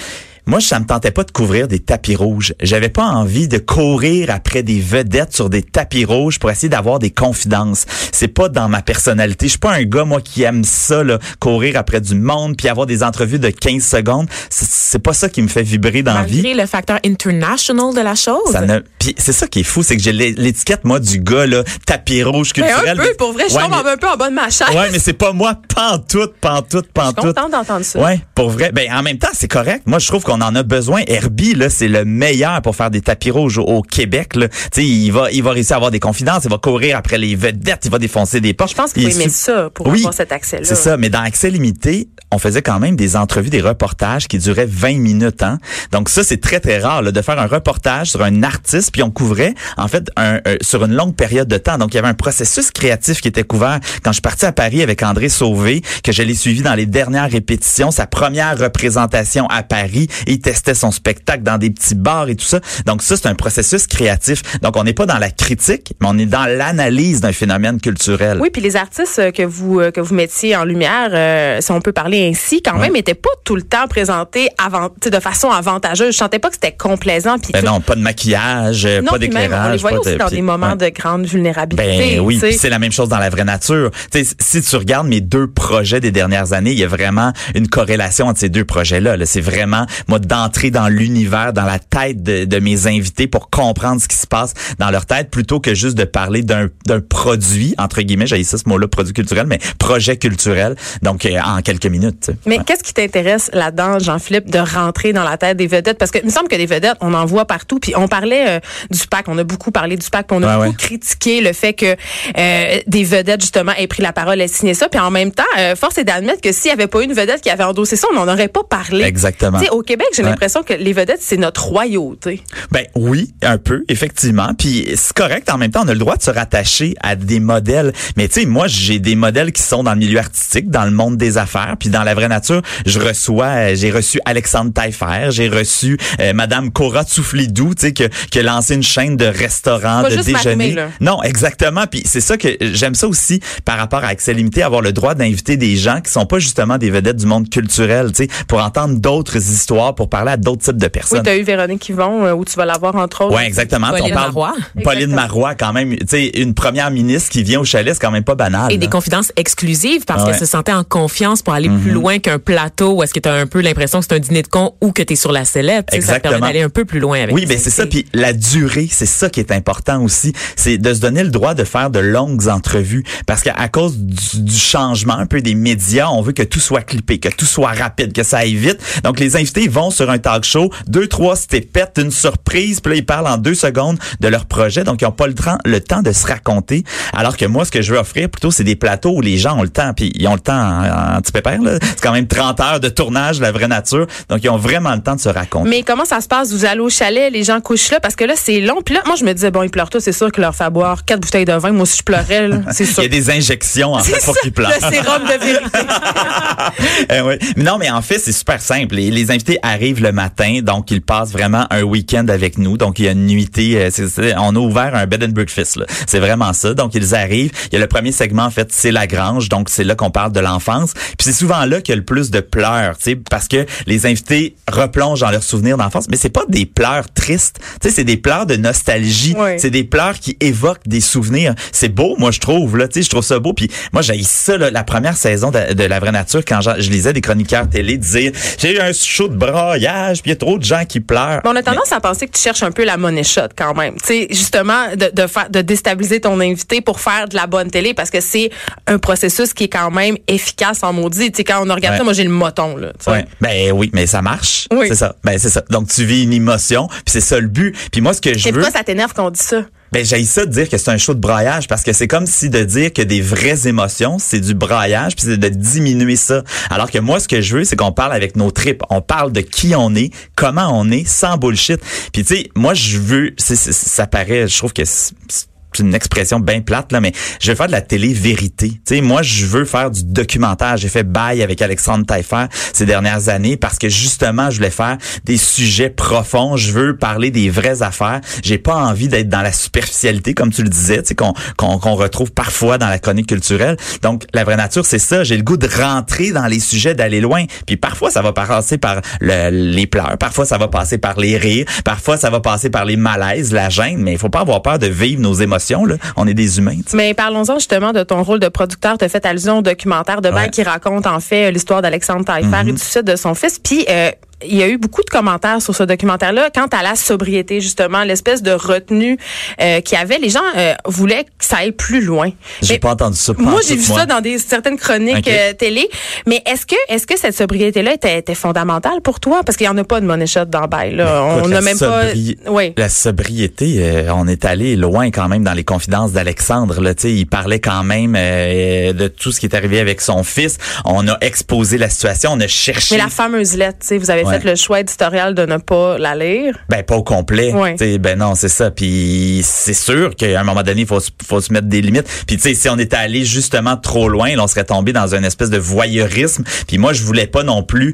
moi, 0.45 0.59
ça 0.59 0.79
me 0.79 0.85
tentait 0.85 1.11
pas 1.11 1.23
de 1.23 1.31
couvrir 1.31 1.67
des 1.67 1.79
tapis 1.79 2.15
rouges. 2.15 2.53
J'avais 2.61 2.89
pas 2.89 3.03
envie 3.05 3.47
de 3.47 3.57
courir 3.57 4.29
après 4.31 4.63
des 4.63 4.79
vedettes 4.79 5.33
sur 5.33 5.49
des 5.49 5.61
tapis 5.61 6.05
rouges 6.05 6.39
pour 6.39 6.49
essayer 6.51 6.69
d'avoir 6.69 6.99
des 6.99 7.11
confidences. 7.11 7.85
C'est 8.11 8.27
pas 8.27 8.49
dans 8.49 8.67
ma 8.69 8.81
personnalité. 8.81 9.45
Je 9.47 9.51
suis 9.51 9.59
pas 9.59 9.73
un 9.73 9.83
gars, 9.83 10.03
moi, 10.05 10.21
qui 10.21 10.43
aime 10.43 10.63
ça, 10.63 11.03
là, 11.03 11.19
courir 11.39 11.77
après 11.77 12.01
du 12.01 12.15
monde 12.15 12.57
puis 12.57 12.67
avoir 12.67 12.85
des 12.87 13.03
entrevues 13.03 13.39
de 13.39 13.49
15 13.49 13.83
secondes. 13.83 14.27
C'est- 14.49 14.99
pas 15.01 15.13
ça 15.13 15.29
qui 15.29 15.41
me 15.41 15.47
fait 15.47 15.63
vibrer 15.63 16.03
dans 16.03 16.13
la 16.13 16.23
vie. 16.23 16.53
Le 16.53 16.65
facteur 16.67 16.99
international 17.03 17.95
de 17.95 18.01
la 18.01 18.13
chose. 18.15 18.51
Ça 18.51 18.61
ne... 18.61 18.79
Puis 18.99 19.15
c'est 19.17 19.31
ça 19.33 19.47
qui 19.47 19.61
est 19.61 19.63
fou, 19.63 19.81
c'est 19.83 19.97
que 19.97 20.03
j'ai 20.03 20.11
l'é- 20.11 20.33
l'étiquette, 20.37 20.83
moi, 20.83 20.99
du 20.99 21.19
gars, 21.19 21.45
là, 21.47 21.63
tapis 21.85 22.21
rouge 22.23 22.51
Mais 22.57 22.63
culturel. 22.67 22.99
un 22.99 23.03
peu 23.03 23.13
pour 23.17 23.33
vrai, 23.33 23.45
je 23.49 23.55
Ouais, 23.55 23.63
tombe 23.63 23.71
mais- 23.83 23.91
un 23.91 23.97
peu 23.97 24.07
en 24.07 24.17
bas 24.17 24.29
de 24.29 24.35
ma 24.35 24.49
chaise. 24.49 24.67
Ouais, 24.75 24.89
mais 24.91 24.99
c'est 24.99 25.13
pas 25.13 25.33
moi, 25.33 25.57
pantoute, 25.73 26.33
pantoute, 26.39 26.71
je 26.95 27.01
suis 27.01 27.13
pantoute. 27.13 27.35
contente 27.35 27.51
d'entendre 27.51 27.85
ça. 27.85 27.99
Ouais, 27.99 28.19
pour 28.35 28.49
vrai. 28.51 28.71
Ben 28.71 28.91
en 28.93 29.01
même 29.01 29.17
temps, 29.17 29.29
c'est 29.33 29.47
correct. 29.47 29.83
Moi, 29.85 29.99
je 29.99 30.07
trouve 30.07 30.23
qu'on 30.31 30.41
en 30.41 30.55
a 30.55 30.63
besoin. 30.63 31.01
Herbie 31.07 31.55
là, 31.55 31.69
c'est 31.69 31.87
le 31.89 32.05
meilleur 32.05 32.61
pour 32.61 32.75
faire 32.75 32.89
des 32.89 33.01
tapis 33.01 33.31
rouges 33.31 33.57
au, 33.57 33.63
au 33.63 33.81
Québec 33.81 34.35
là. 34.35 34.47
Tu 34.47 34.55
sais, 34.73 34.85
il 34.85 35.11
va 35.11 35.29
il 35.31 35.43
va 35.43 35.51
réussir 35.51 35.73
à 35.73 35.77
avoir 35.77 35.91
des 35.91 35.99
confidences, 35.99 36.43
il 36.45 36.49
va 36.49 36.57
courir 36.57 36.95
après 36.97 37.17
les 37.17 37.35
vedettes, 37.35 37.81
il 37.85 37.91
va 37.91 37.99
défoncer 37.99 38.39
des 38.39 38.53
portes. 38.53 38.71
Je 38.71 38.75
pense 38.75 38.93
qu'il 38.93 39.03
Il 39.03 39.11
faut 39.11 39.19
aimer 39.19 39.29
ça 39.29 39.69
pour 39.73 39.87
Oui, 39.87 39.99
avoir 39.99 40.13
cet 40.13 40.31
accès-là. 40.31 40.63
C'est 40.63 40.75
ça, 40.75 40.95
mais 40.97 41.09
dans 41.09 41.21
Accès 41.21 41.49
limité, 41.49 42.07
on 42.31 42.37
faisait 42.39 42.61
quand 42.61 42.79
même 42.79 42.95
des 42.95 43.15
entrevues, 43.17 43.49
des 43.49 43.61
reportages 43.61 44.27
qui 44.29 44.37
duraient 44.37 44.65
20 44.69 44.99
minutes 44.99 45.43
hein. 45.43 45.59
Donc 45.91 46.07
ça 46.09 46.23
c'est 46.23 46.39
très 46.39 46.59
très 46.61 46.79
rare 46.79 47.01
là, 47.01 47.11
de 47.11 47.21
faire 47.21 47.37
un 47.39 47.47
reportage 47.47 48.11
sur 48.11 48.21
un 48.23 48.43
artiste 48.43 48.91
puis 48.93 49.03
on 49.03 49.11
couvrait 49.11 49.53
en 49.77 49.87
fait 49.89 50.09
un, 50.15 50.35
un- 50.45 50.55
sur 50.61 50.83
une 50.85 50.93
longue 50.93 51.15
période 51.15 51.47
de 51.49 51.57
temps. 51.57 51.77
Donc 51.77 51.93
il 51.93 51.95
y 51.95 51.99
avait 51.99 52.07
un 52.07 52.13
processus 52.13 52.71
créatif 52.71 53.19
qui 53.21 53.27
était 53.27 53.43
couvert 53.43 53.79
quand 54.03 54.11
je 54.11 54.15
suis 54.15 54.21
parti 54.21 54.45
à 54.45 54.51
Paris 54.53 54.81
avec 54.81 55.03
André 55.03 55.27
Sauvé 55.29 55.81
que 56.03 56.11
je 56.13 56.23
l'ai 56.23 56.35
suivi 56.35 56.61
dans 56.61 56.75
les 56.75 56.85
dernières 56.85 57.29
répétitions, 57.29 57.91
sa 57.91 58.07
première 58.07 58.57
représentation 58.57 59.45
à 59.47 59.63
Paris, 59.63 60.07
il 60.27 60.39
testait 60.39 60.73
son 60.73 60.91
spectacle 60.91 61.43
dans 61.43 61.57
des 61.57 61.69
petits 61.69 61.95
bars 61.95 62.29
et 62.29 62.35
tout 62.35 62.45
ça. 62.45 62.59
Donc 62.85 63.01
ça, 63.01 63.17
c'est 63.17 63.27
un 63.27 63.35
processus 63.35 63.87
créatif. 63.87 64.41
Donc 64.61 64.77
on 64.77 64.83
n'est 64.83 64.93
pas 64.93 65.05
dans 65.05 65.17
la 65.17 65.29
critique, 65.29 65.93
mais 66.01 66.07
on 66.09 66.17
est 66.17 66.25
dans 66.25 66.45
l'analyse 66.45 67.21
d'un 67.21 67.33
phénomène 67.33 67.79
culturel. 67.79 68.37
Oui, 68.41 68.49
puis 68.51 68.61
les 68.61 68.75
artistes 68.75 69.19
euh, 69.19 69.31
que 69.31 69.43
vous 69.43 69.79
euh, 69.79 69.91
que 69.91 70.01
vous 70.01 70.13
mettiez 70.15 70.55
en 70.55 70.63
lumière, 70.63 71.09
euh, 71.11 71.61
si 71.61 71.71
on 71.71 71.81
peut 71.81 71.91
parler 71.91 72.27
ainsi, 72.29 72.61
quand 72.61 72.77
même, 72.77 72.95
étaient 72.95 73.13
pas 73.13 73.29
tout 73.43 73.55
le 73.55 73.61
temps 73.61 73.87
présentés 73.87 74.49
avant, 74.57 74.89
de 75.05 75.19
façon 75.19 75.49
avantageuse. 75.49 76.13
Je 76.13 76.17
sentais 76.17 76.39
pas 76.39 76.49
que 76.49 76.55
c'était 76.55 76.75
complaisant. 76.75 77.37
Puis 77.39 77.51
Ben 77.53 77.63
non, 77.63 77.81
pas 77.81 77.95
de 77.95 78.01
maquillage, 78.01 78.85
euh, 78.85 79.01
Non, 79.01 79.11
pas 79.11 79.19
d'éclairage. 79.19 79.67
on 79.67 79.71
les 79.71 79.77
voyait 79.77 79.97
aussi 79.97 80.15
dans 80.17 80.27
des 80.29 80.41
moments 80.41 80.75
de 80.75 80.89
grande 80.89 81.25
vulnérabilité. 81.25 82.17
Ben 82.17 82.19
oui, 82.19 82.39
c'est 82.57 82.69
la 82.69 82.79
même 82.79 82.91
chose 82.91 83.09
dans 83.09 83.19
la 83.19 83.29
vraie 83.29 83.43
nature. 83.43 83.91
Tu 84.11 84.23
sais, 84.23 84.35
si 84.39 84.61
tu 84.61 84.75
regardes 84.75 85.07
mes 85.07 85.21
deux 85.21 85.47
projets 85.47 85.99
des 85.99 86.11
dernières 86.11 86.53
années, 86.53 86.71
il 86.71 86.79
y 86.79 86.83
a 86.83 86.87
vraiment 86.87 87.33
une 87.55 87.67
corrélation 87.67 88.27
entre 88.27 88.39
ces 88.39 88.49
deux 88.49 88.65
projets-là. 88.65 89.17
là. 89.17 89.25
C'est 89.25 89.41
vraiment 89.41 89.85
moi 90.11 90.19
d'entrer 90.19 90.71
dans 90.71 90.87
l'univers, 90.89 91.53
dans 91.53 91.63
la 91.65 91.79
tête 91.79 92.21
de, 92.21 92.45
de 92.45 92.59
mes 92.59 92.85
invités 92.87 93.27
pour 93.27 93.49
comprendre 93.49 94.01
ce 94.01 94.07
qui 94.07 94.17
se 94.17 94.27
passe 94.27 94.53
dans 94.77 94.91
leur 94.91 95.05
tête, 95.05 95.29
plutôt 95.31 95.59
que 95.59 95.73
juste 95.73 95.97
de 95.97 96.03
parler 96.03 96.43
d'un 96.43 96.67
d'un 96.85 96.99
produit 96.99 97.73
entre 97.77 98.01
guillemets. 98.01 98.27
J'ai 98.27 98.43
ça 98.43 98.57
ce 98.57 98.67
mot-là, 98.67 98.87
produit 98.87 99.13
culturel, 99.13 99.47
mais 99.47 99.59
projet 99.79 100.17
culturel. 100.17 100.75
Donc 101.01 101.25
euh, 101.25 101.39
en 101.43 101.61
quelques 101.61 101.85
minutes. 101.85 102.31
Mais 102.45 102.57
Ouais. 102.57 102.63
qu'est-ce 102.65 102.83
qui 102.83 102.93
t'intéresse 102.93 103.49
là-dedans, 103.53 103.99
Jean-Philippe, 103.99 104.49
de 104.51 104.59
rentrer 104.59 105.13
dans 105.13 105.23
la 105.23 105.37
tête 105.37 105.55
des 105.57 105.67
vedettes? 105.67 105.97
Parce 105.97 106.11
que 106.11 106.17
il 106.19 106.25
me 106.25 106.29
semble 106.31 106.49
que 106.49 106.55
des 106.57 106.65
vedettes, 106.65 106.97
on 106.99 107.13
en 107.13 107.25
voit 107.25 107.45
partout. 107.45 107.79
Puis 107.79 107.93
on 107.95 108.07
parlait 108.09 108.45
euh, 108.49 108.59
du 108.91 108.99
PAC, 109.07 109.27
on 109.29 109.37
a 109.37 109.43
beaucoup 109.45 109.71
parlé 109.71 109.95
du 109.95 110.09
PAC, 110.09 110.27
puis 110.27 110.37
on 110.37 110.43
a 110.43 110.47
Ouais, 110.59 110.65
beaucoup 110.67 110.69
ouais. 110.81 110.97
critiqué 110.97 111.39
le 111.41 111.53
fait 111.53 111.73
que 111.73 111.95
euh, 112.37 112.79
des 112.87 113.03
vedettes, 113.05 113.41
justement, 113.41 113.71
aient 113.77 113.87
pris 113.87 114.03
la 114.03 114.11
parole 114.13 114.41
et 114.41 114.47
signé 114.49 114.73
ça. 114.73 114.89
Puis 114.89 114.99
en 114.99 115.09
même 115.11 115.31
temps, 115.31 115.43
euh, 115.57 115.75
force 115.75 115.97
est 115.97 116.03
d'admettre 116.03 116.41
que 116.41 116.51
s'il 116.51 116.69
n'y 116.69 116.73
avait 116.73 116.87
pas 116.87 117.01
eu 117.01 117.05
une 117.05 117.13
vedette 117.13 117.41
qui 117.41 117.49
avait 117.49 117.63
endossé 117.63 117.95
ça, 117.95 118.07
on 118.11 118.15
n'en 118.15 118.31
aurait 118.31 118.47
pas 118.49 118.63
parlé. 118.69 119.03
Exactement. 119.05 119.59
Tu 119.59 119.65
sais, 119.65 119.71
au 119.71 119.81
Québec, 119.81 120.00
j'ai 120.15 120.23
Ouais. 120.23 120.29
l'impression 120.29 120.63
que 120.63 120.73
les 120.73 120.93
vedettes, 120.93 121.19
c'est 121.21 121.37
notre 121.37 121.65
royauté. 121.65 122.43
Ben 122.71 122.85
oui, 122.95 123.33
un 123.41 123.57
peu, 123.57 123.83
effectivement. 123.89 124.49
Puis 124.57 124.87
c'est 124.95 125.13
correct. 125.13 125.49
En 125.51 125.57
même 125.57 125.71
temps, 125.71 125.81
on 125.83 125.87
a 125.87 125.93
le 125.93 125.99
droit 125.99 126.17
de 126.17 126.21
se 126.23 126.31
rattacher 126.31 126.95
à 127.01 127.15
des 127.15 127.39
modèles. 127.39 127.93
Mais 128.17 128.27
tu 128.27 128.41
sais, 128.41 128.45
moi, 128.45 128.67
j'ai 128.67 128.99
des 128.99 129.15
modèles 129.15 129.51
qui 129.51 129.61
sont 129.61 129.83
dans 129.83 129.93
le 129.93 129.99
milieu 129.99 130.19
artistique, 130.19 130.69
dans 130.69 130.85
le 130.85 130.91
monde 130.91 131.17
des 131.17 131.37
affaires, 131.37 131.75
puis 131.79 131.89
dans 131.89 132.03
la 132.03 132.13
vraie 132.13 132.27
nature. 132.27 132.61
Je 132.85 132.99
reçois, 132.99 133.45
euh, 133.47 133.75
j'ai 133.75 133.91
reçu 133.91 134.19
Alexandre 134.25 134.71
Taillefer, 134.73 135.29
j'ai 135.31 135.49
reçu 135.49 135.97
euh, 136.19 136.33
Madame 136.33 136.71
Cora 136.71 137.03
Tsouflidou, 137.03 137.73
tu 137.75 137.81
sais, 137.87 137.93
que- 137.93 138.09
qui 138.29 138.39
a 138.39 138.43
lancé 138.43 138.75
une 138.75 138.83
chaîne 138.83 139.17
de 139.17 139.25
restaurants, 139.25 140.03
de 140.03 140.09
juste 140.11 140.25
déjeuner. 140.25 140.55
Marimé, 140.55 140.73
là. 140.75 140.87
Non, 141.01 141.21
exactement. 141.23 141.85
Puis 141.89 142.03
c'est 142.05 142.21
ça 142.21 142.37
que 142.37 142.47
j'aime 142.73 142.95
ça 142.95 143.07
aussi 143.07 143.39
par 143.65 143.77
rapport 143.77 144.03
à 144.03 144.07
Accès 144.07 144.33
Limité, 144.33 144.63
avoir 144.63 144.81
le 144.81 144.93
droit 144.93 145.15
d'inviter 145.15 145.57
des 145.57 145.75
gens 145.75 146.01
qui 146.01 146.11
sont 146.11 146.25
pas 146.25 146.39
justement 146.39 146.77
des 146.77 146.89
vedettes 146.91 147.17
du 147.17 147.25
monde 147.25 147.49
culturel, 147.49 148.11
tu 148.11 148.23
sais, 148.25 148.29
pour 148.47 148.59
entendre 148.63 148.99
d'autres 148.99 149.37
histoires, 149.37 149.90
pour 149.95 150.09
parler 150.09 150.31
à 150.31 150.37
d'autres 150.37 150.63
types 150.63 150.77
de 150.77 150.85
Oui, 150.85 150.89
personnes. 150.89 151.23
tu 151.23 151.29
as 151.29 151.37
eu 151.37 151.43
Véronique 151.43 151.87
Yvon, 151.89 152.25
euh, 152.25 152.33
où 152.33 152.45
tu 152.45 152.55
vas 152.55 152.65
la 152.65 152.77
voir, 152.77 152.95
entre 152.95 153.25
autres. 153.25 153.35
Ouais, 153.35 153.45
exactement. 153.45 153.89
Pauline 153.89 154.05
on 154.05 154.09
parle 154.09 154.25
Marois. 154.33 154.53
Pauline 154.83 155.01
Exactement. 155.03 155.15
Marois, 155.15 155.55
quand 155.55 155.73
même. 155.73 155.95
Tu 155.97 156.05
sais, 156.07 156.25
une 156.35 156.53
première 156.53 156.91
ministre 156.91 157.29
qui 157.29 157.43
vient 157.43 157.59
au 157.59 157.65
chalet, 157.65 157.93
c'est 157.93 157.99
quand 158.01 158.11
même 158.11 158.23
pas 158.23 158.35
banal. 158.35 158.71
Et 158.71 158.77
des 158.77 158.87
confidences 158.87 159.31
exclusives 159.35 160.05
parce 160.05 160.23
ouais. 160.23 160.31
qu'elle 160.31 160.39
se 160.39 160.45
sentait 160.45 160.73
en 160.73 160.83
confiance 160.83 161.41
pour 161.41 161.53
aller 161.53 161.69
plus 161.69 161.91
loin 161.91 162.19
qu'un 162.19 162.39
plateau 162.39 162.93
où 162.93 163.03
est-ce 163.03 163.13
que 163.13 163.19
tu 163.19 163.29
as 163.29 163.33
un 163.33 163.47
peu 163.47 163.61
l'impression 163.61 163.99
que 163.99 164.05
c'est 164.09 164.15
un 164.15 164.19
dîner 164.19 164.41
de 164.41 164.47
con 164.47 164.73
ou 164.81 164.91
que 164.91 165.01
tu 165.03 165.13
es 165.13 165.15
sur 165.15 165.31
la 165.31 165.45
sellette. 165.45 165.87
Sais, 165.91 166.01
Ça 166.01 166.15
te 166.17 166.21
permet 166.21 166.37
Exactement. 166.37 166.47
d'aller 166.47 166.61
un 166.61 166.69
peu 166.69 166.85
plus 166.85 166.99
loin 166.99 167.21
avec 167.21 167.33
Oui, 167.35 167.41
les 167.41 167.47
ben 167.47 167.57
c'est 167.59 167.69
ça. 167.69 167.85
Puis 167.85 168.05
la 168.13 168.33
durée, 168.33 168.87
c'est 168.91 169.05
ça 169.05 169.29
qui 169.29 169.39
est 169.39 169.51
important 169.51 170.01
aussi. 170.03 170.33
C'est 170.55 170.77
de 170.77 170.93
se 170.93 170.99
donner 170.99 171.23
le 171.23 171.29
droit 171.29 171.53
de 171.53 171.63
faire 171.63 171.89
de 171.89 171.99
longues 171.99 172.47
entrevues. 172.47 173.03
Parce 173.27 173.41
qu'à 173.41 173.67
cause 173.69 173.97
du, 173.97 174.41
du 174.41 174.55
changement 174.57 175.15
un 175.17 175.25
peu 175.25 175.41
des 175.41 175.55
médias, 175.55 176.09
on 176.11 176.21
veut 176.21 176.33
que 176.33 176.43
tout 176.43 176.59
soit 176.59 176.81
clippé, 176.81 177.19
que 177.19 177.29
tout 177.29 177.45
soit 177.45 177.71
rapide, 177.71 178.13
que 178.13 178.23
ça 178.23 178.39
aille 178.39 178.55
vite. 178.55 178.79
Donc 179.03 179.19
les 179.19 179.35
invités 179.35 179.67
vont 179.67 179.80
sur 179.89 180.09
un 180.09 180.19
talk 180.19 180.43
show, 180.43 180.69
deux, 180.87 181.07
trois 181.07 181.35
pètent 181.73 181.97
une 181.97 182.11
surprise, 182.11 182.79
puis 182.81 182.91
là, 182.93 182.97
ils 182.99 183.05
parlent 183.05 183.27
en 183.27 183.37
deux 183.37 183.55
secondes 183.55 183.97
de 184.19 184.27
leur 184.27 184.45
projet. 184.45 184.83
Donc 184.83 185.01
ils 185.01 185.05
n'ont 185.05 185.11
pas 185.11 185.27
le 185.27 185.33
temps, 185.33 185.57
le 185.65 185.79
temps 185.81 186.01
de 186.01 186.11
se 186.11 186.27
raconter. 186.27 186.83
Alors 187.13 187.37
que 187.37 187.45
moi, 187.45 187.65
ce 187.65 187.71
que 187.71 187.81
je 187.81 187.93
veux 187.93 187.99
offrir 187.99 188.29
plutôt, 188.29 188.51
c'est 188.51 188.63
des 188.63 188.75
plateaux 188.75 189.11
où 189.15 189.21
les 189.21 189.37
gens 189.37 189.57
ont 189.57 189.63
le 189.63 189.69
temps. 189.69 189.93
Puis 189.93 190.11
ils 190.15 190.27
ont 190.27 190.33
le 190.33 190.39
temps 190.39 190.53
en, 190.59 191.17
en 191.17 191.21
petit 191.21 191.31
pépère. 191.31 191.59
C'est 191.81 192.01
quand 192.01 192.11
même 192.11 192.27
30 192.27 192.59
heures 192.59 192.79
de 192.79 192.89
tournage, 192.89 193.39
la 193.39 193.51
vraie 193.51 193.67
nature. 193.67 194.05
Donc 194.29 194.39
ils 194.43 194.49
ont 194.49 194.57
vraiment 194.57 194.93
le 194.93 195.01
temps 195.01 195.15
de 195.15 195.21
se 195.21 195.29
raconter. 195.29 195.69
Mais 195.69 195.83
comment 195.83 196.05
ça 196.05 196.21
se 196.21 196.27
passe? 196.27 196.51
Vous 196.51 196.65
allez 196.65 196.81
au 196.81 196.89
chalet, 196.89 197.31
les 197.31 197.43
gens 197.43 197.61
couchent 197.61 197.91
là, 197.91 197.99
parce 197.99 198.15
que 198.15 198.25
là, 198.25 198.33
c'est 198.35 198.59
long. 198.59 198.81
Puis 198.85 198.95
là, 198.95 199.01
moi, 199.05 199.15
je 199.15 199.23
me 199.23 199.33
disais, 199.33 199.51
bon, 199.51 199.63
ils 199.63 199.69
pleurent 199.71 199.89
tous, 199.89 199.99
c'est 200.01 200.11
sûr 200.11 200.31
qu'ils 200.31 200.41
leur 200.41 200.55
fait 200.55 200.69
boire 200.69 201.05
quatre 201.05 201.21
bouteilles 201.21 201.45
de 201.45 201.53
vin. 201.53 201.71
Moi 201.71 201.83
aussi, 201.83 201.97
je 201.99 202.03
pleurais, 202.03 202.47
là. 202.47 202.57
C'est 202.71 202.83
Il 202.91 202.93
sûr. 202.93 203.03
y 203.03 203.05
a 203.05 203.09
des 203.09 203.29
injections 203.29 203.93
en 203.93 203.99
fait 203.99 204.23
pour 204.25 204.35
qu'ils 204.37 204.51
pleurent. 204.51 204.71
Le 204.81 204.89
sérum 204.89 205.23
de 205.23 205.39
vérité. 205.45 205.79
Eh 207.09 207.21
oui. 207.21 207.35
Mais 207.55 207.63
Non, 207.63 207.77
mais 207.77 207.89
en 207.89 208.01
fait, 208.01 208.19
c'est 208.19 208.31
super 208.31 208.61
simple. 208.61 208.95
Les, 208.95 209.11
les 209.11 209.31
invités 209.31 209.57
arrivent 209.71 210.01
le 210.01 210.11
matin, 210.11 210.59
donc 210.61 210.91
ils 210.91 211.01
passent 211.01 211.31
vraiment 211.31 211.65
un 211.71 211.81
week-end 211.83 212.25
avec 212.27 212.57
nous. 212.57 212.77
Donc 212.77 212.99
il 212.99 213.05
y 213.05 213.07
a 213.07 213.11
une 213.11 213.25
nuitée. 213.27 213.77
euh, 213.81 213.89
c'est- 213.91 214.07
c'est- 214.07 214.35
on 214.37 214.55
a 214.55 214.59
ouvert 214.59 214.93
un 214.95 215.05
bed 215.07 215.23
and 215.23 215.29
breakfast. 215.29 215.79
C'est 216.07 216.19
vraiment 216.19 216.53
ça. 216.53 216.73
Donc 216.73 216.93
ils 216.95 217.15
arrivent. 217.15 217.51
Il 217.71 217.73
y 217.73 217.77
a 217.77 217.79
le 217.79 217.87
premier 217.87 218.11
segment 218.11 218.43
en 218.43 218.49
fait, 218.51 218.67
c'est 218.71 218.91
la 218.91 219.07
grange. 219.07 219.49
Donc 219.49 219.69
c'est 219.69 219.83
là 219.83 219.95
qu'on 219.95 220.11
parle 220.11 220.31
de 220.31 220.39
l'enfance. 220.39 220.93
Puis 220.93 221.15
c'est 221.21 221.33
souvent 221.33 221.65
là 221.65 221.81
qu'il 221.81 221.93
y 221.93 221.95
a 221.95 221.95
le 221.97 222.05
plus 222.05 222.29
de 222.31 222.39
pleurs, 222.41 222.97
tu 222.97 223.03
sais, 223.11 223.15
parce 223.15 223.47
que 223.47 223.65
les 223.87 224.05
invités 224.05 224.55
replongent 224.71 225.21
dans 225.21 225.31
leurs 225.31 225.43
souvenirs 225.43 225.77
d'enfance. 225.77 226.07
Mais 226.09 226.17
c'est 226.17 226.29
pas 226.29 226.43
des 226.49 226.65
pleurs 226.65 227.11
tristes. 227.13 227.59
Tu 227.81 227.89
sais, 227.89 227.95
c'est 227.95 228.03
des 228.03 228.17
pleurs 228.17 228.45
de 228.45 228.55
nostalgie. 228.57 229.35
Oui. 229.37 229.51
C'est 229.57 229.69
des 229.69 229.83
pleurs 229.83 230.19
qui 230.19 230.37
évoquent 230.41 230.87
des 230.87 231.01
souvenirs. 231.01 231.55
C'est 231.71 231.89
beau, 231.89 232.15
moi 232.17 232.31
je 232.31 232.39
trouve 232.39 232.77
là. 232.77 232.87
Tu 232.87 232.95
sais, 232.99 233.03
je 233.03 233.09
trouve 233.09 233.23
ça 233.23 233.39
beau. 233.39 233.53
Puis 233.53 233.69
moi 233.93 234.01
j'ai 234.01 234.21
ça 234.23 234.57
là, 234.57 234.69
la 234.71 234.83
première 234.83 235.15
saison 235.17 235.51
de, 235.51 235.73
de 235.73 235.83
la 235.83 235.99
vraie 235.99 236.11
nature 236.11 236.41
quand 236.45 236.59
je, 236.61 236.89
lisais 236.89 237.13
des 237.13 237.21
chroniqueurs 237.21 237.69
télé 237.69 237.97
dire 237.97 238.31
j'ai 238.57 238.75
eu 238.75 238.79
un 238.79 238.91
show 238.93 239.27
de 239.29 239.35
puis 239.73 240.21
il 240.25 240.29
y 240.29 240.31
a 240.31 240.35
trop 240.35 240.57
de 240.57 240.63
gens 240.63 240.85
qui 240.85 240.99
pleurent. 240.99 241.41
Mais 241.43 241.49
on 241.49 241.55
a 241.55 241.63
tendance 241.63 241.91
à 241.91 241.99
penser 241.99 242.27
que 242.27 242.31
tu 242.35 242.41
cherches 242.41 242.63
un 242.63 242.71
peu 242.71 242.83
la 242.83 242.97
money 242.97 243.23
shot 243.23 243.41
quand 243.55 243.73
même. 243.73 243.95
Tu 243.95 244.05
sais, 244.05 244.27
justement, 244.29 244.89
de, 244.95 245.11
de, 245.13 245.27
faire, 245.27 245.49
de 245.49 245.61
déstabiliser 245.61 246.21
ton 246.21 246.39
invité 246.39 246.81
pour 246.81 246.99
faire 246.99 247.27
de 247.27 247.35
la 247.35 247.47
bonne 247.47 247.69
télé 247.71 247.93
parce 247.93 248.09
que 248.09 248.21
c'est 248.21 248.49
un 248.87 248.97
processus 248.97 249.53
qui 249.53 249.65
est 249.65 249.69
quand 249.69 249.91
même 249.91 250.17
efficace 250.27 250.83
en 250.83 250.93
maudit. 250.93 251.31
Tu 251.31 251.37
sais, 251.37 251.43
quand 251.43 251.59
on 251.67 251.73
regarde 251.73 251.91
Ouais. 251.91 251.97
ça, 251.97 252.03
moi, 252.05 252.13
j'ai 252.13 252.23
le 252.23 252.29
moton, 252.29 252.77
là. 252.77 252.91
Ouais. 253.07 253.25
Ben 253.41 253.71
oui, 253.73 253.89
mais 253.93 254.07
ça 254.07 254.21
marche. 254.21 254.67
Oui. 254.71 254.85
C'est 254.87 254.95
ça. 254.95 255.15
Ben 255.23 255.37
c'est 255.37 255.49
ça. 255.49 255.61
Donc 255.69 255.87
tu 255.89 256.05
vis 256.05 256.23
une 256.23 256.33
émotion, 256.33 256.87
puis 256.87 257.01
c'est 257.07 257.21
ça 257.21 257.39
le 257.39 257.47
but. 257.47 257.75
Puis 257.91 257.99
moi 258.01 258.13
ce 258.13 258.21
que 258.21 258.37
je 258.37 258.45
veux 258.47 258.53
pourquoi 258.53 258.71
ça 258.71 258.83
t'énerve 258.83 259.11
quand 259.13 259.25
on 259.27 259.29
dit 259.31 259.41
ça? 259.41 259.63
Ben 259.91 260.05
j'ai 260.05 260.23
ça 260.23 260.45
de 260.45 260.51
dire 260.51 260.69
que 260.69 260.77
c'est 260.77 260.89
un 260.89 260.97
show 260.97 261.13
de 261.13 261.19
braillage 261.19 261.67
parce 261.67 261.83
que 261.83 261.91
c'est 261.91 262.07
comme 262.07 262.25
si 262.25 262.49
de 262.49 262.63
dire 262.63 262.93
que 262.93 263.01
des 263.01 263.21
vraies 263.21 263.67
émotions, 263.67 264.19
c'est 264.19 264.39
du 264.39 264.53
braillage 264.53 265.17
puis 265.17 265.25
c'est 265.25 265.37
de 265.37 265.49
diminuer 265.49 266.15
ça. 266.15 266.43
Alors 266.69 266.89
que 266.89 266.97
moi 266.97 267.19
ce 267.19 267.27
que 267.27 267.41
je 267.41 267.57
veux 267.57 267.63
c'est 267.65 267.75
qu'on 267.75 267.91
parle 267.91 268.13
avec 268.13 268.37
nos 268.37 268.51
tripes, 268.51 268.83
on 268.89 269.01
parle 269.01 269.33
de 269.33 269.41
qui 269.41 269.75
on 269.75 269.93
est, 269.95 270.13
comment 270.35 270.69
on 270.71 270.89
est 270.91 271.05
sans 271.05 271.37
bullshit. 271.37 271.81
Puis 272.13 272.23
tu 272.23 272.35
sais, 272.35 272.49
moi 272.55 272.73
je 272.73 272.99
veux 272.99 273.33
ça 273.37 274.07
paraît 274.07 274.47
je 274.47 274.57
trouve 274.57 274.71
que 274.71 274.85
c'est 274.85 275.50
c'est 275.73 275.83
une 275.83 275.95
expression 275.95 276.39
bien 276.39 276.61
plate 276.61 276.91
là 276.91 277.01
mais 277.01 277.11
je 277.39 277.51
veux 277.51 277.55
faire 277.55 277.67
de 277.67 277.71
la 277.71 277.81
télé 277.81 278.13
vérité. 278.13 278.69
Tu 278.69 278.95
sais 278.95 279.01
moi 279.01 279.21
je 279.21 279.45
veux 279.45 279.65
faire 279.65 279.91
du 279.91 280.03
documentaire, 280.03 280.77
j'ai 280.77 280.89
fait 280.89 281.03
bail 281.03 281.41
avec 281.43 281.61
Alexandre 281.61 282.05
Taillefer 282.05 282.45
ces 282.73 282.85
dernières 282.85 283.29
années 283.29 283.57
parce 283.57 283.77
que 283.77 283.89
justement 283.89 284.49
je 284.49 284.57
voulais 284.57 284.69
faire 284.69 284.97
des 285.25 285.37
sujets 285.37 285.89
profonds, 285.89 286.57
je 286.57 286.71
veux 286.71 286.97
parler 286.97 287.31
des 287.31 287.49
vraies 287.49 287.81
affaires. 287.81 288.21
J'ai 288.43 288.57
pas 288.57 288.75
envie 288.75 289.07
d'être 289.07 289.29
dans 289.29 289.41
la 289.41 289.51
superficialité 289.51 290.33
comme 290.33 290.51
tu 290.51 290.63
le 290.63 290.69
disais, 290.69 291.01
tu 291.01 291.09
sais 291.09 291.15
qu'on 291.15 291.33
qu'on 291.57 291.77
qu'on 291.77 291.95
retrouve 291.95 292.31
parfois 292.31 292.77
dans 292.77 292.87
la 292.89 292.99
chronique 292.99 293.27
culturelle. 293.27 293.77
Donc 294.01 294.25
la 294.33 294.43
vraie 294.43 294.57
nature 294.57 294.85
c'est 294.85 294.99
ça, 294.99 295.23
j'ai 295.23 295.37
le 295.37 295.43
goût 295.43 295.57
de 295.57 295.67
rentrer 295.67 296.31
dans 296.31 296.47
les 296.47 296.59
sujets, 296.59 296.95
d'aller 296.95 297.21
loin. 297.21 297.45
Puis 297.65 297.77
parfois 297.77 298.11
ça 298.11 298.21
va 298.21 298.33
passer 298.33 298.77
par 298.77 299.01
le- 299.19 299.49
les 299.51 299.87
pleurs, 299.87 300.17
parfois 300.17 300.45
ça 300.45 300.57
va 300.57 300.67
passer 300.67 300.97
par 300.97 301.19
les 301.19 301.37
rires, 301.37 301.65
parfois 301.85 302.17
ça 302.17 302.29
va 302.29 302.39
passer 302.39 302.69
par 302.69 302.85
les 302.85 302.97
malaises, 302.97 303.53
la 303.53 303.69
gêne, 303.69 303.97
mais 304.01 304.13
il 304.13 304.17
faut 304.17 304.29
pas 304.29 304.41
avoir 304.41 304.61
peur 304.61 304.79
de 304.79 304.87
vivre 304.87 305.21
nos 305.21 305.33
émotions 305.33 305.60
là. 305.85 305.95
On 306.17 306.27
est 306.27 306.33
des 306.33 306.57
humains. 306.57 306.79
Mais 306.93 307.13
parlons-en 307.13 307.55
justement 307.55 307.91
de 307.93 308.03
ton 308.03 308.23
rôle 308.23 308.39
de 308.39 308.47
producteur. 308.49 308.97
Tu 308.97 309.05
as 309.05 309.09
fait 309.09 309.25
allusion 309.25 309.59
au 309.59 309.61
documentaire 309.61 310.21
de 310.21 310.29
Ouais. 310.29 310.49
qui 310.49 310.63
raconte 310.63 311.07
en 311.07 311.19
fait 311.19 311.51
l'histoire 311.51 311.81
d'Alexandre 311.81 312.25
Taillefer 312.25 312.49
Mm-hmm. 312.51 312.67
et 312.69 312.71
du 312.73 312.77
suicide 312.79 313.03
de 313.03 313.15
son 313.15 313.33
fils. 313.35 313.59
Puis 313.59 313.85
euh, 313.89 314.11
il 314.45 314.55
y 314.57 314.63
a 314.63 314.67
eu 314.67 314.77
beaucoup 314.77 315.03
de 315.03 315.09
commentaires 315.09 315.61
sur 315.61 315.75
ce 315.75 315.83
documentaire-là 315.83 316.49
quant 316.53 316.67
à 316.71 316.83
la 316.83 316.95
sobriété, 316.95 317.61
justement, 317.61 318.03
l'espèce 318.03 318.41
de 318.41 318.51
retenue 318.51 319.17
euh, 319.61 319.81
qu'il 319.81 319.97
y 319.97 320.01
avait. 320.01 320.17
Les 320.17 320.29
gens 320.29 320.39
euh, 320.57 320.73
voulaient 320.85 321.23
que 321.25 321.29
ça 321.45 321.57
aille 321.57 321.71
plus 321.71 322.01
loin. 322.01 322.29
J'ai 322.61 322.79
pas 322.79 322.91
entendu 322.91 323.17
ça. 323.17 323.33
Moi, 323.37 323.59
j'ai 323.67 323.75
vu 323.75 323.83
ça 323.83 324.05
dans 324.05 324.21
des 324.21 324.37
certaines 324.37 324.77
chroniques 324.77 325.27
euh, 325.27 325.53
télé. 325.53 325.89
Mais 326.27 326.41
est-ce 326.45 326.65
que 326.65 326.75
est-ce 326.89 327.05
que 327.07 327.17
cette 327.17 327.35
sobriété-là 327.35 327.93
était, 327.93 328.17
était 328.19 328.35
fondamentale 328.35 329.01
pour 329.01 329.19
toi? 329.19 329.41
Parce 329.45 329.57
qu'il 329.57 329.65
y 329.65 329.69
en 329.69 329.77
a 329.77 329.83
pas 329.83 330.01
de 330.01 330.05
money 330.05 330.27
shot 330.27 330.45
dans 330.45 330.67
Bail. 330.67 330.95
Là. 330.95 331.23
On 331.43 331.47
n'a 331.47 331.61
même 331.61 331.77
pas. 331.77 332.05
sobri- 332.05 332.37
Oui. 332.47 332.73
La 332.77 332.89
sobriété, 332.89 333.75
euh, 333.79 334.13
on 334.15 334.27
est 334.27 334.45
allé 334.45 334.75
loin 334.75 335.11
quand 335.11 335.27
même 335.27 335.43
dans 335.43 335.53
les 335.53 335.63
confidences 335.63 336.11
d'Alexandre. 336.11 336.81
Là, 336.81 336.93
Tu 336.95 337.01
sais, 337.03 337.13
il 337.13 337.25
parlait 337.25 337.59
quand 337.59 337.83
même 337.83 338.15
euh, 338.17 338.93
de 338.93 339.07
tout 339.07 339.31
ce 339.31 339.39
qui 339.39 339.45
est 339.45 339.55
arrivé 339.55 339.79
avec 339.79 340.01
son 340.01 340.23
fils. 340.23 340.57
On 340.85 341.07
a 341.07 341.17
exposé 341.21 341.77
la 341.77 341.89
situation, 341.89 342.31
on 342.33 342.39
a 342.39 342.47
cherché. 342.47 342.95
Mais 342.95 343.01
la 343.03 343.09
fameuse 343.09 343.55
lettre, 343.55 343.79
tu 343.81 343.87
sais, 343.87 343.97
vous 343.97 344.09
avez 344.09 344.23
Ouais. 344.23 344.30
Fait 344.39 344.43
le 344.49 344.55
choix 344.55 344.79
éditorial 344.79 345.35
de 345.35 345.45
ne 345.45 345.57
pas 345.57 345.97
la 345.97 346.15
lire. 346.15 346.57
Ben 346.69 346.83
pas 346.83 346.95
au 346.95 347.03
complet. 347.03 347.53
Ouais. 347.53 347.75
Ben 347.99 348.17
non, 348.17 348.35
c'est 348.35 348.49
ça. 348.49 348.71
Puis 348.71 349.41
c'est 349.43 349.73
sûr 349.73 350.15
qu'à 350.15 350.39
un 350.39 350.43
moment 350.43 350.63
donné, 350.63 350.81
il 350.81 350.87
faut, 350.87 350.99
se- 350.99 351.11
faut 351.25 351.41
se 351.41 351.51
mettre 351.53 351.67
des 351.67 351.81
limites. 351.81 352.07
Puis 352.27 352.37
tu 352.37 352.43
sais, 352.43 352.53
si 352.53 352.69
on 352.69 352.77
était 352.79 352.95
allé 352.97 353.23
justement 353.25 353.77
trop 353.77 354.09
loin, 354.09 354.35
là, 354.35 354.43
on 354.43 354.47
serait 354.47 354.63
tombé 354.65 354.93
dans 354.93 355.13
une 355.15 355.25
espèce 355.25 355.49
de 355.49 355.57
voyeurisme. 355.57 356.43
Puis 356.67 356.77
moi, 356.77 356.93
je 356.93 357.03
voulais 357.03 357.27
pas 357.27 357.43
non 357.43 357.63
plus 357.63 357.93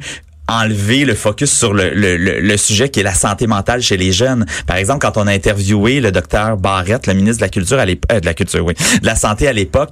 enlever 0.49 1.03
le 1.03 1.13
focus 1.13 1.51
sur 1.51 1.73
le, 1.73 1.89
le, 1.89 2.15
le, 2.15 2.39
le 2.39 2.57
sujet 2.57 2.87
qui 2.87 3.01
est 3.01 3.03
la 3.03 3.13
santé 3.13 3.47
mentale 3.47 3.81
chez 3.81 3.97
les 3.97 4.13
jeunes. 4.13 4.45
Par 4.65 4.77
exemple, 4.77 4.99
quand 4.99 5.17
on 5.17 5.27
a 5.27 5.31
interviewé 5.33 5.99
le 5.99 6.09
docteur 6.11 6.55
Barrette, 6.55 7.05
le 7.05 7.13
ministre 7.15 7.39
de 7.39 7.45
la 7.45 7.49
Culture 7.49 7.79
à 7.79 7.85
l'époque, 7.85 8.09
euh, 8.13 8.19
de 8.21 8.25
la 8.25 8.33
Culture, 8.33 8.63
oui, 8.65 8.73
de 9.01 9.05
la 9.05 9.15
Santé 9.17 9.47
à 9.49 9.51
l'époque, 9.53 9.91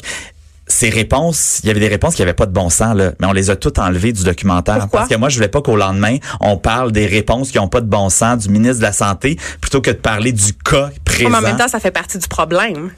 ces 0.68 0.90
réponses, 0.90 1.60
il 1.64 1.68
y 1.68 1.70
avait 1.70 1.80
des 1.80 1.88
réponses 1.88 2.16
qui 2.16 2.22
avaient 2.22 2.34
pas 2.34 2.48
de 2.48 2.52
bon 2.52 2.70
sens 2.70 2.96
là, 2.96 3.12
mais 3.20 3.28
on 3.28 3.34
les 3.34 3.50
a 3.50 3.56
toutes 3.56 3.80
enlevées 3.80 4.14
du 4.14 4.24
documentaire 4.24 4.80
Pourquoi? 4.80 5.02
parce 5.02 5.10
que 5.10 5.16
moi 5.16 5.30
je 5.30 5.36
voulais 5.36 5.48
pas 5.48 5.62
qu'au 5.62 5.76
lendemain 5.76 6.18
on 6.40 6.58
parle 6.58 6.92
des 6.92 7.06
réponses 7.06 7.52
qui 7.52 7.60
ont 7.60 7.68
pas 7.68 7.82
de 7.82 7.88
bon 7.88 8.10
sens 8.10 8.40
du 8.40 8.50
ministre 8.50 8.78
de 8.78 8.84
la 8.84 8.94
santé 8.94 9.38
plutôt 9.62 9.82
que 9.82 9.92
de 9.92 9.96
parler 9.96 10.32
du 10.32 10.54
cas 10.54 10.90
présent. 11.04 11.30
Mais 11.30 11.38
en 11.38 11.42
même 11.42 11.58
temps, 11.58 11.68
ça 11.68 11.80
fait 11.80 11.92
partie 11.92 12.18
du 12.18 12.28
problème. 12.28 12.92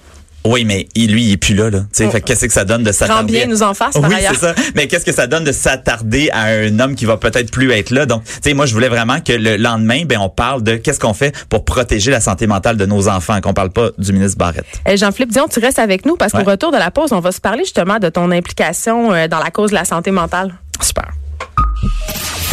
Oui, 0.48 0.64
mais 0.66 0.88
il- 0.96 1.12
lui, 1.12 1.26
il 1.26 1.32
est 1.34 1.38
plus 1.38 1.54
là. 1.56 1.70
là. 1.70 1.80
Tu 1.80 1.86
sais, 1.92 2.06
Oh. 2.08 2.12
Fait 2.12 2.22
qu'est-ce 2.22 2.46
que 2.46 2.52
ça 2.54 2.64
donne 2.66 2.84
de 2.84 2.92
s'attarder? 2.92 3.34
bien 3.34 3.46
nous 3.48 3.64
en 3.64 3.74
par 3.74 3.90
Oui, 3.96 4.16
c'est 4.20 4.36
ça. 4.38 4.56
Mais 4.76 4.88
qu'est-ce 4.88 5.06
que 5.06 5.12
ça 5.14 5.28
donne 5.28 5.44
de 5.44 5.52
s'attarder 5.52 6.30
à 6.32 6.44
un 6.46 6.80
homme 6.80 6.96
qui 6.96 7.06
va 7.06 7.18
peut-être 7.18 7.52
plus 7.52 7.72
être 7.72 7.92
là? 7.92 8.06
Donc, 8.06 8.24
tu 8.24 8.32
sais, 8.42 8.54
moi, 8.54 8.66
je 8.66 8.74
voulais 8.74 8.90
vraiment 8.90 9.20
que 9.20 9.34
le 9.34 9.58
lendemain, 9.58 10.04
ben, 10.06 10.18
on 10.20 10.30
parle 10.30 10.64
de 10.64 10.76
qu'est-ce 10.78 11.00
qu'on 11.00 11.14
fait 11.14 11.36
pour 11.50 11.66
protéger 11.66 12.12
la 12.12 12.22
santé 12.22 12.48
mentale 12.48 12.78
de 12.78 12.86
nos 12.86 13.08
enfants, 13.10 13.40
qu'on 13.42 13.54
parle 13.54 13.72
pas 13.72 13.90
du 13.98 14.14
ministre 14.14 14.38
Barrette. 14.38 14.66
Euh, 14.88 14.96
Jean-Philippe 14.98 15.32
Dion, 15.34 15.48
tu 15.48 15.60
restes 15.60 15.80
avec 15.80 16.06
nous 16.06 16.16
parce 16.16 16.32
qu'au 16.32 16.38
Ouais. 16.40 16.44
retour 16.44 16.72
de 16.72 16.78
la 16.78 16.92
pause, 16.92 17.12
on 17.12 17.20
va 17.20 17.32
se 17.32 17.42
parler 17.42 17.64
justement 17.64 18.00
de 18.00 18.10
ton 18.10 18.32
implication 18.32 19.14
euh, 19.14 19.28
dans 19.28 19.40
la 19.40 19.52
cause 19.52 19.72
de 19.72 19.76
la 19.76 19.86
santé 19.86 20.12
mentale. 20.12 20.54
Super. 20.82 21.10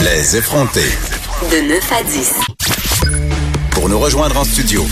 Les 0.02 0.36
effrontés. 0.36 0.90
De 1.50 1.68
9 1.68 1.92
à 1.92 2.02
10. 2.02 2.32
Pour 3.70 3.88
nous 3.88 3.98
rejoindre 3.98 4.36
en 4.38 4.44
studio, 4.44 4.84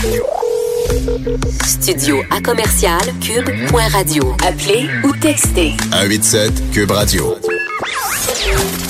Studio 1.65 2.21
à 2.29 2.41
commercial 2.41 2.99
cube.radio. 3.21 4.35
Appelez 4.45 4.89
ou 5.05 5.13
textez 5.15 5.71
187 5.91 6.71
Cube 6.71 6.91
Radio. 6.91 7.35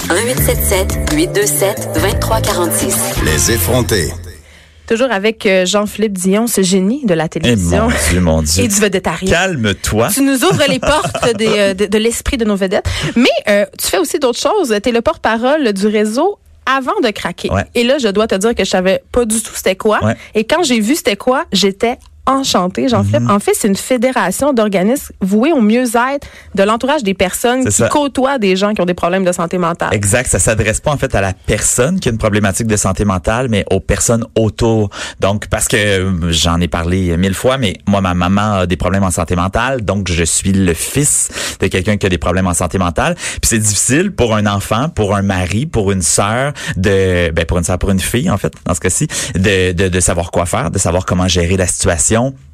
1877 0.09 1.13
827 1.13 1.89
2346. 1.93 2.95
Les 3.25 3.51
effrontés. 3.51 4.11
Toujours 4.87 5.11
avec 5.11 5.45
euh, 5.45 5.65
Jean-Philippe 5.65 6.17
Dion, 6.17 6.47
ce 6.47 6.61
génie 6.61 7.05
de 7.05 7.13
la 7.13 7.25
Eh 7.25 7.29
télévision. 7.29 7.83
mon 7.89 7.91
Dieu, 8.11 8.21
mon 8.21 8.41
Dieu. 8.41 8.63
Et 8.63 8.67
du 8.67 8.75
vedettariat. 8.79 9.29
Calme-toi. 9.31 10.09
Tu 10.13 10.21
nous 10.21 10.43
ouvres 10.43 10.63
les 10.67 10.79
portes 10.79 11.35
des, 11.37 11.47
euh, 11.47 11.73
de, 11.73 11.85
de 11.85 11.97
l'esprit 11.97 12.37
de 12.37 12.43
nos 12.45 12.55
vedettes. 12.55 12.85
Mais 13.15 13.29
euh, 13.47 13.65
tu 13.79 13.87
fais 13.87 13.97
aussi 13.99 14.19
d'autres 14.19 14.39
choses. 14.39 14.75
Tu 14.83 14.89
es 14.89 14.91
le 14.91 15.01
porte-parole 15.01 15.71
du 15.73 15.87
réseau 15.87 16.37
avant 16.65 16.99
de 17.01 17.09
craquer. 17.09 17.51
Ouais. 17.51 17.65
Et 17.75 17.83
là, 17.83 17.97
je 17.97 18.07
dois 18.07 18.27
te 18.27 18.35
dire 18.35 18.55
que 18.55 18.63
je 18.63 18.69
savais 18.69 19.03
pas 19.11 19.25
du 19.25 19.41
tout 19.41 19.53
c'était 19.55 19.75
quoi. 19.75 20.03
Ouais. 20.03 20.15
Et 20.35 20.43
quand 20.43 20.63
j'ai 20.63 20.79
vu 20.79 20.95
c'était 20.95 21.15
quoi, 21.15 21.45
j'étais 21.51 21.97
enchantée, 22.25 22.87
Jean-Philippe. 22.87 23.23
Mhm. 23.23 23.31
En 23.31 23.39
fait, 23.39 23.51
c'est 23.53 23.67
une 23.67 23.75
fédération 23.75 24.53
d'organismes 24.53 25.13
voués 25.21 25.51
au 25.51 25.61
mieux-être 25.61 26.27
de 26.55 26.63
l'entourage 26.63 27.03
des 27.03 27.13
personnes 27.13 27.65
qui 27.65 27.71
ça. 27.71 27.89
côtoient 27.89 28.37
des 28.37 28.55
gens 28.55 28.73
qui 28.73 28.81
ont 28.81 28.85
des 28.85 28.93
problèmes 28.93 29.25
de 29.25 29.31
santé 29.31 29.57
mentale. 29.57 29.89
Exact. 29.93 30.29
Ça 30.29 30.39
s'adresse 30.39 30.79
pas 30.79 30.91
en 30.91 30.97
fait 30.97 31.13
à 31.15 31.21
la 31.21 31.33
personne 31.33 31.99
qui 31.99 32.07
a 32.09 32.11
une 32.11 32.17
problématique 32.17 32.67
de 32.67 32.77
santé 32.77 33.03
mentale, 33.03 33.47
mais 33.49 33.65
aux 33.71 33.79
personnes 33.79 34.25
autour. 34.35 34.89
Donc, 35.19 35.47
parce 35.47 35.67
que 35.67 35.75
euh, 35.77 36.31
j'en 36.31 36.59
ai 36.61 36.67
parlé 36.67 37.17
mille 37.17 37.33
fois, 37.33 37.57
mais 37.57 37.77
moi, 37.87 37.99
ma 38.01 38.13
maman 38.13 38.53
a 38.59 38.65
des 38.67 38.77
problèmes 38.77 39.03
en 39.03 39.11
santé 39.11 39.35
mentale, 39.35 39.81
donc 39.81 40.09
je 40.09 40.23
suis 40.23 40.53
le 40.53 40.73
fils 40.73 41.29
de 41.59 41.67
quelqu'un 41.67 41.97
qui 41.97 42.05
a 42.05 42.09
des 42.09 42.17
problèmes 42.17 42.47
en 42.47 42.53
santé 42.53 42.77
mentale. 42.77 43.15
Puis 43.15 43.41
c'est 43.43 43.59
difficile 43.59 44.11
pour 44.11 44.35
un 44.35 44.45
enfant, 44.45 44.87
pour 44.89 45.15
un 45.15 45.21
mari, 45.23 45.65
pour 45.65 45.91
une 45.91 46.01
sœur, 46.01 46.53
de, 46.77 47.31
ben 47.31 47.45
pour 47.45 47.57
une 47.57 47.63
sœur, 47.63 47.77
pour 47.79 47.89
une 47.91 47.99
fille 47.99 48.29
en 48.29 48.37
fait, 48.37 48.53
dans 48.65 48.73
ce 48.73 48.79
cas-ci, 48.79 49.07
de, 49.35 49.73
de, 49.73 49.89
de 49.89 49.99
savoir 49.99 50.31
quoi 50.31 50.45
faire, 50.45 50.71
de 50.71 50.79
savoir 50.79 51.05
comment 51.05 51.27
gérer 51.27 51.57
la 51.57 51.67
situation 51.67 52.12
question 52.13 52.52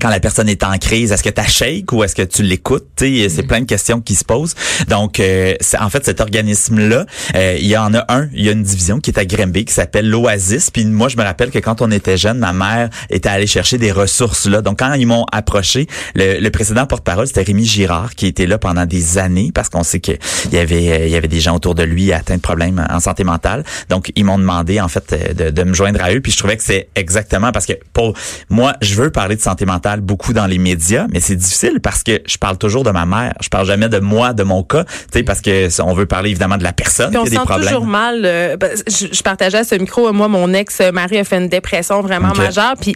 quand 0.00 0.08
la 0.08 0.20
personne 0.20 0.48
est 0.48 0.64
en 0.64 0.76
crise, 0.78 1.12
est-ce 1.12 1.22
que 1.22 1.28
tu 1.28 1.42
shake 1.48 1.92
ou 1.92 2.02
est-ce 2.02 2.14
que 2.14 2.22
tu 2.22 2.42
l'écoutes? 2.42 2.88
C'est 2.98 3.46
plein 3.46 3.60
de 3.60 3.66
questions 3.66 4.00
qui 4.00 4.14
se 4.14 4.24
posent. 4.24 4.54
Donc, 4.88 5.20
euh, 5.20 5.54
en 5.78 5.90
fait, 5.90 6.04
cet 6.04 6.20
organisme-là, 6.20 7.06
euh, 7.34 7.56
il 7.58 7.66
y 7.66 7.76
en 7.76 7.92
a 7.94 8.04
un, 8.08 8.28
il 8.32 8.44
y 8.44 8.48
a 8.48 8.52
une 8.52 8.62
division 8.62 9.00
qui 9.00 9.10
est 9.10 9.18
à 9.18 9.24
Grimby 9.24 9.64
qui 9.64 9.74
s'appelle 9.74 10.08
l'Oasis. 10.08 10.70
Puis 10.70 10.84
moi, 10.86 11.08
je 11.08 11.16
me 11.16 11.22
rappelle 11.22 11.50
que 11.50 11.58
quand 11.58 11.82
on 11.82 11.90
était 11.90 12.16
jeune, 12.16 12.38
ma 12.38 12.52
mère 12.52 12.90
était 13.10 13.28
allée 13.28 13.46
chercher 13.46 13.78
des 13.78 13.92
ressources 13.92 14.46
là. 14.46 14.62
Donc, 14.62 14.78
quand 14.78 14.94
ils 14.94 15.06
m'ont 15.06 15.26
approché, 15.32 15.86
le, 16.14 16.40
le 16.40 16.50
précédent 16.50 16.86
porte-parole, 16.86 17.26
c'était 17.26 17.42
Rémi 17.42 17.64
Girard, 17.64 18.14
qui 18.14 18.26
était 18.26 18.46
là 18.46 18.58
pendant 18.58 18.86
des 18.86 19.18
années 19.18 19.50
parce 19.54 19.68
qu'on 19.68 19.82
sait 19.82 20.00
qu'il 20.00 20.18
y 20.52 20.58
avait, 20.58 20.92
euh, 20.92 21.06
il 21.06 21.12
y 21.12 21.16
avait 21.16 21.28
des 21.28 21.40
gens 21.40 21.56
autour 21.56 21.74
de 21.74 21.82
lui 21.82 22.12
atteints 22.12 22.36
de 22.36 22.40
problèmes 22.40 22.84
en 22.88 23.00
santé 23.00 23.24
mentale. 23.24 23.64
Donc, 23.88 24.12
ils 24.16 24.24
m'ont 24.24 24.38
demandé, 24.38 24.80
en 24.80 24.88
fait, 24.88 25.12
euh, 25.12 25.32
de, 25.34 25.50
de 25.50 25.62
me 25.64 25.74
joindre 25.74 26.02
à 26.02 26.12
eux. 26.12 26.20
Puis 26.20 26.32
je 26.32 26.38
trouvais 26.38 26.56
que 26.56 26.64
c'est 26.64 26.88
exactement 26.94 27.52
parce 27.52 27.66
que 27.66 27.74
pour 27.92 28.14
moi, 28.48 28.74
je 28.80 28.94
veux 28.94 29.10
parler 29.10 29.36
de 29.36 29.40
santé 29.40 29.64
mentale 29.82 30.00
beaucoup 30.00 30.32
dans 30.32 30.46
les 30.46 30.58
médias, 30.58 31.06
mais 31.12 31.18
c'est 31.20 31.34
difficile 31.36 31.80
parce 31.82 32.02
que 32.02 32.20
je 32.24 32.38
parle 32.38 32.56
toujours 32.56 32.84
de 32.84 32.90
ma 32.90 33.04
mère. 33.06 33.34
Je 33.40 33.48
parle 33.48 33.66
jamais 33.66 33.88
de 33.88 33.98
moi, 33.98 34.32
de 34.32 34.42
mon 34.44 34.62
cas, 34.62 34.84
tu 34.84 34.92
sais, 35.12 35.22
parce 35.24 35.40
que 35.40 35.68
on 35.82 35.92
veut 35.92 36.06
parler 36.06 36.30
évidemment 36.30 36.56
de 36.56 36.62
la 36.62 36.72
personne 36.72 37.10
Puis 37.10 37.18
on 37.18 37.24
qui 37.24 37.30
se 37.30 37.34
a 37.34 37.38
des 37.38 37.40
sent 37.42 37.46
problèmes. 37.48 37.68
toujours 37.68 37.86
mal. 37.86 38.22
euh, 38.24 38.56
ben, 38.56 38.70
je, 38.86 39.06
je 39.12 39.22
partageais 39.22 39.58
à 39.58 39.64
ce 39.64 39.74
micro, 39.74 40.08
euh, 40.08 40.12
moi, 40.12 40.28
mon 40.28 40.52
ex-mari 40.52 41.18
a 41.18 41.24
fait 41.24 41.38
une 41.38 41.48
dépression 41.48 42.00
vraiment 42.00 42.32
majeure. 42.34 42.74
Puis 42.80 42.94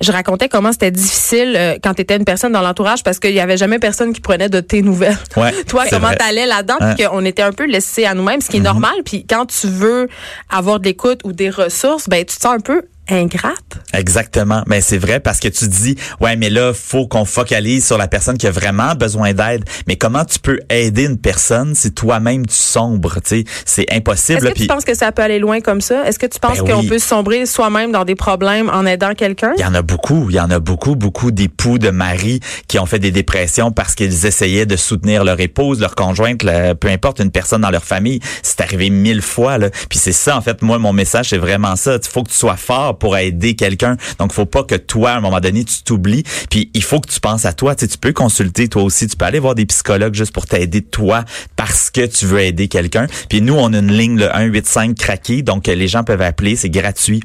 je 0.00 0.12
racontais 0.12 0.48
comment 0.48 0.70
c'était 0.72 0.90
difficile 0.92 1.54
euh, 1.56 1.76
quand 1.82 1.94
tu 1.94 2.02
étais 2.02 2.16
une 2.16 2.24
personne 2.24 2.52
dans 2.52 2.62
l'entourage 2.62 3.02
parce 3.02 3.18
qu'il 3.18 3.32
y 3.34 3.40
avait 3.40 3.56
jamais 3.56 3.78
personne 3.80 4.12
qui 4.12 4.20
prenait 4.20 4.48
de 4.48 4.60
tes 4.60 4.82
nouvelles. 4.82 5.18
Ouais, 5.36 5.52
Toi, 5.68 5.84
comment 5.90 6.12
t'allais 6.16 6.46
là-dedans? 6.46 6.76
Ouais. 6.80 6.94
Puis 6.94 7.04
qu'on 7.06 7.24
était 7.24 7.42
un 7.42 7.52
peu 7.52 7.66
laissés 7.66 8.04
à 8.04 8.14
nous-mêmes, 8.14 8.40
ce 8.40 8.48
qui 8.48 8.58
est 8.58 8.60
normal. 8.60 8.94
Puis 9.04 9.26
quand 9.28 9.46
tu 9.46 9.66
veux 9.66 10.08
avoir 10.50 10.78
de 10.78 10.84
l'écoute 10.84 11.20
ou 11.24 11.32
des 11.32 11.50
ressources, 11.50 12.08
ben 12.08 12.24
tu 12.24 12.36
te 12.36 12.40
sens 12.42 12.54
un 12.54 12.60
peu 12.60 12.82
ingrate? 13.10 13.78
Exactement. 13.92 14.62
Mais 14.66 14.80
c'est 14.80 14.98
vrai 14.98 15.20
parce 15.20 15.40
que 15.40 15.48
tu 15.48 15.68
dis, 15.68 15.96
ouais, 16.20 16.36
mais 16.36 16.50
là, 16.50 16.72
faut 16.74 17.06
qu'on 17.06 17.24
focalise 17.24 17.86
sur 17.86 17.98
la 17.98 18.08
personne 18.08 18.38
qui 18.38 18.46
a 18.46 18.50
vraiment 18.50 18.94
besoin 18.94 19.32
d'aide. 19.32 19.64
Mais 19.86 19.96
comment 19.96 20.24
tu 20.24 20.38
peux 20.38 20.58
aider 20.70 21.04
une 21.04 21.18
personne 21.18 21.74
si 21.74 21.92
toi-même 21.92 22.46
tu 22.46 22.54
sombres, 22.54 23.14
tu 23.16 23.40
sais? 23.40 23.44
C'est 23.64 23.86
impossible. 23.92 24.46
Est-ce 24.46 24.54
que 24.54 24.58
tu 24.60 24.66
penses 24.66 24.84
que 24.84 24.94
ça 24.94 25.12
peut 25.12 25.22
aller 25.22 25.38
loin 25.38 25.60
comme 25.60 25.80
ça? 25.80 26.06
Est-ce 26.06 26.18
que 26.18 26.26
tu 26.26 26.38
penses 26.38 26.58
Ben 26.58 26.72
qu'on 26.72 26.80
oui. 26.80 26.88
peut 26.88 26.98
sombrer 26.98 27.46
soi-même 27.46 27.92
dans 27.92 28.04
des 28.04 28.14
problèmes 28.14 28.70
en 28.70 28.84
aidant 28.86 29.14
quelqu'un? 29.14 29.52
Il 29.56 29.62
y 29.62 29.66
en 29.66 29.74
a 29.74 29.82
beaucoup, 29.82 30.26
il 30.30 30.36
y 30.36 30.40
en 30.40 30.50
a 30.50 30.58
beaucoup, 30.60 30.96
beaucoup 30.96 31.30
d'époux, 31.30 31.78
de 31.78 31.90
maris 31.90 32.40
qui 32.66 32.78
ont 32.78 32.86
fait 32.86 32.98
des 32.98 33.10
dépressions 33.10 33.72
parce 33.72 33.94
qu'ils 33.94 34.26
essayaient 34.26 34.66
de 34.66 34.76
soutenir 34.76 35.24
leur 35.24 35.40
épouse, 35.40 35.80
leur 35.80 35.94
conjointe, 35.94 36.40
peu 36.80 36.88
importe, 36.88 37.20
une 37.20 37.30
personne 37.30 37.62
dans 37.62 37.70
leur 37.70 37.84
famille. 37.84 38.20
C'est 38.42 38.60
arrivé 38.60 38.90
mille 38.90 39.22
fois. 39.22 39.58
Là. 39.58 39.70
Puis 39.88 39.98
c'est 39.98 40.12
ça, 40.12 40.36
en 40.36 40.40
fait, 40.40 40.62
moi, 40.62 40.78
mon 40.78 40.92
message, 40.92 41.30
c'est 41.30 41.38
vraiment 41.38 41.76
ça. 41.76 41.96
Il 42.02 42.08
faut 42.08 42.22
que 42.22 42.30
tu 42.30 42.36
sois 42.36 42.56
fort 42.56 42.97
pour 42.98 43.16
aider 43.16 43.54
quelqu'un. 43.54 43.96
Donc, 44.18 44.32
faut 44.32 44.46
pas 44.46 44.64
que 44.64 44.74
toi, 44.74 45.12
à 45.12 45.16
un 45.16 45.20
moment 45.20 45.40
donné, 45.40 45.64
tu 45.64 45.82
t'oublies. 45.82 46.24
Puis 46.50 46.70
il 46.74 46.82
faut 46.82 47.00
que 47.00 47.10
tu 47.10 47.20
penses 47.20 47.44
à 47.44 47.52
toi. 47.52 47.74
Tu 47.74 47.88
tu 47.88 47.98
peux 47.98 48.12
consulter 48.12 48.68
toi 48.68 48.82
aussi. 48.82 49.06
Tu 49.06 49.16
peux 49.16 49.24
aller 49.24 49.38
voir 49.38 49.54
des 49.54 49.66
psychologues 49.66 50.14
juste 50.14 50.32
pour 50.32 50.46
t'aider 50.46 50.82
toi 50.82 51.24
parce 51.56 51.90
que 51.90 52.06
tu 52.06 52.26
veux 52.26 52.40
aider 52.40 52.68
quelqu'un. 52.68 53.06
Puis 53.28 53.40
nous, 53.40 53.54
on 53.54 53.72
a 53.72 53.78
une 53.78 53.92
ligne, 53.92 54.18
le 54.18 54.26
185 54.26 54.96
craqué. 54.96 55.42
Donc, 55.42 55.66
les 55.66 55.88
gens 55.88 56.04
peuvent 56.04 56.22
appeler. 56.22 56.56
C'est 56.56 56.70
gratuit 56.70 57.22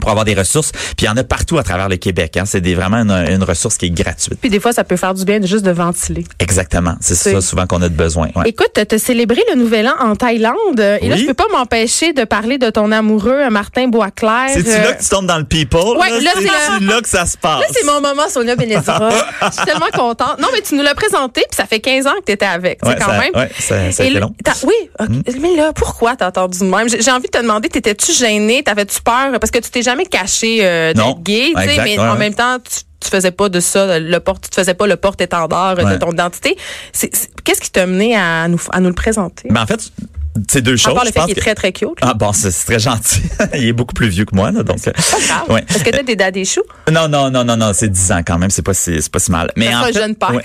pour 0.00 0.10
avoir 0.10 0.24
des 0.24 0.34
ressources. 0.34 0.72
Puis 0.72 0.94
il 1.02 1.04
y 1.06 1.08
en 1.08 1.16
a 1.16 1.24
partout 1.24 1.58
à 1.58 1.62
travers 1.62 1.88
le 1.88 1.96
Québec. 1.96 2.36
Hein. 2.36 2.44
C'est 2.46 2.60
des, 2.60 2.74
vraiment 2.74 2.98
une, 2.98 3.10
une 3.32 3.42
ressource 3.42 3.76
qui 3.76 3.86
est 3.86 3.90
gratuite. 3.90 4.38
Puis 4.40 4.50
des 4.50 4.60
fois, 4.60 4.72
ça 4.72 4.84
peut 4.84 4.96
faire 4.96 5.14
du 5.14 5.24
bien 5.24 5.40
de 5.40 5.46
juste 5.46 5.64
de 5.64 5.70
ventiler. 5.70 6.24
Exactement. 6.38 6.94
C'est 7.00 7.14
ça 7.14 7.40
souvent 7.40 7.66
qu'on 7.66 7.82
a 7.82 7.88
de 7.88 7.94
besoin. 7.94 8.28
Ouais. 8.36 8.48
Écoute, 8.48 8.70
tu 8.74 8.94
as 8.94 8.98
célébré 8.98 9.42
le 9.52 9.56
Nouvel 9.58 9.88
An 9.88 9.94
en 10.00 10.16
Thaïlande. 10.16 10.80
Et 10.80 11.08
là, 11.08 11.14
Oui. 11.16 11.20
je 11.22 11.26
peux 11.26 11.34
pas 11.34 11.48
m'empêcher 11.52 12.12
de 12.12 12.24
parler 12.24 12.58
de 12.58 12.70
ton 12.70 12.92
amoureux, 12.92 13.48
Martin 13.50 13.88
Boisclair. 13.88 14.50
C'est-tu 14.52 14.70
Euh, 14.70 14.82
là 14.82 14.92
que 14.94 15.02
tu 15.02 15.08
tombes 15.08 15.26
dans 15.26 15.38
le 15.38 15.44
people? 15.44 15.96
Ouais, 15.98 16.20
là, 16.20 16.30
c'est 16.34 16.80
le- 16.80 16.86
là 16.86 17.00
que 17.00 17.08
ça 17.08 17.26
se 17.26 17.36
passe. 17.36 17.60
Là, 17.60 17.66
c'est 17.72 17.84
mon 17.86 18.00
moment, 18.00 18.28
Sonia 18.28 18.56
Benezra. 18.56 19.08
Je 19.42 19.56
suis 19.56 19.64
tellement 19.64 19.86
contente. 19.94 20.38
Non, 20.40 20.48
mais 20.52 20.60
tu 20.60 20.74
nous 20.74 20.82
l'as 20.82 20.94
présenté, 20.94 21.42
puis 21.48 21.56
ça 21.56 21.66
fait 21.66 21.80
15 21.80 22.06
ans 22.06 22.14
que 22.20 22.24
tu 22.26 22.32
étais 22.32 22.46
avec. 22.46 22.84
Ouais, 22.84 22.96
quand 22.98 23.06
ça- 23.06 23.18
même. 23.18 23.30
ouais, 23.34 23.50
ça- 23.58 23.92
ça 23.92 24.02
a 24.02 24.06
Et 24.06 24.08
été 24.08 24.10
là, 24.10 24.20
long. 24.20 24.34
Oui. 24.64 24.74
Hmm. 25.00 25.20
mais 25.40 25.56
là, 25.56 25.72
pourquoi 25.74 26.16
t'as 26.16 26.28
entendu 26.28 26.58
de 26.60 26.64
même? 26.64 26.88
J'ai 26.88 27.10
envie 27.10 27.26
de 27.26 27.38
te 27.38 27.42
demander, 27.42 27.68
t'étais-tu 27.68 28.12
gêné? 28.12 28.62
T'avais-tu 28.62 29.00
peur? 29.02 29.38
Parce 29.40 29.50
que 29.50 29.58
tu 29.58 29.70
t'es 29.70 29.82
jamais 29.86 30.04
caché 30.06 30.58
euh, 30.62 30.92
d'être 30.92 31.22
gay, 31.22 31.52
tu 31.56 31.62
sais, 31.62 31.76
mais 31.82 31.98
ouais, 31.98 31.98
en 31.98 32.12
ouais. 32.12 32.18
même 32.18 32.34
temps, 32.34 32.58
tu, 32.58 32.80
tu 33.00 33.08
faisais 33.10 33.30
pas 33.30 33.48
de 33.48 33.60
ça, 33.60 33.98
le 33.98 34.18
porte, 34.20 34.44
tu 34.44 34.50
te 34.50 34.54
faisais 34.56 34.74
pas 34.74 34.86
le 34.86 34.96
porte-étendard 34.96 35.76
euh, 35.78 35.84
de 35.92 35.96
ton 35.96 36.10
identité. 36.12 36.56
C'est- 36.92 37.14
c'est- 37.16 37.30
Qu'est-ce 37.44 37.60
qui 37.60 37.70
t'a 37.70 37.86
mené 37.86 38.14
à 38.16 38.46
nous, 38.48 38.60
à 38.72 38.80
nous 38.80 38.88
le 38.88 38.94
présenter? 38.94 39.48
Mais 39.50 39.60
en 39.60 39.66
fait, 39.66 39.80
c'est 40.50 40.60
deux 40.60 40.74
à 40.74 40.76
choses. 40.76 40.94
part 40.94 41.04
le 41.04 41.12
fait 41.12 41.20
qu'il 41.20 41.30
est 41.30 41.34
que- 41.34 41.40
très, 41.40 41.54
très 41.54 41.72
cute. 41.72 41.90
Ah 42.02 42.12
bon, 42.14 42.32
c'est 42.32 42.50
c'est 42.50 42.66
très 42.66 42.78
gentil. 42.80 43.22
Il 43.54 43.64
est 43.68 43.72
beaucoup 43.72 43.94
plus 43.94 44.08
vieux 44.08 44.24
que 44.26 44.34
moi, 44.34 44.50
là, 44.50 44.62
donc. 44.62 44.86
euh, 44.86 44.92
Pas 44.92 45.18
grave. 45.26 45.50
ouais. 45.50 45.64
Est-ce 45.68 45.82
que 45.84 45.90
t'as 45.90 46.02
des 46.02 46.16
daddy 46.16 46.44
choux? 46.44 46.62
Non, 46.90 47.08
non, 47.08 47.30
non, 47.30 47.44
non, 47.44 47.56
non, 47.56 47.70
c'est 47.72 47.88
10 47.88 48.12
ans 48.12 48.20
quand 48.26 48.36
même, 48.38 48.50
c'est 48.50 48.62
pas 48.62 48.74
si, 48.74 49.00
c'est 49.00 49.10
pas 49.12 49.18
si 49.20 49.30
mal. 49.30 49.50
Mais 49.56 49.66
sera 49.70 49.80
un 49.82 49.86
fait- 49.86 49.92
jeune 49.94 50.14
père. 50.16 50.32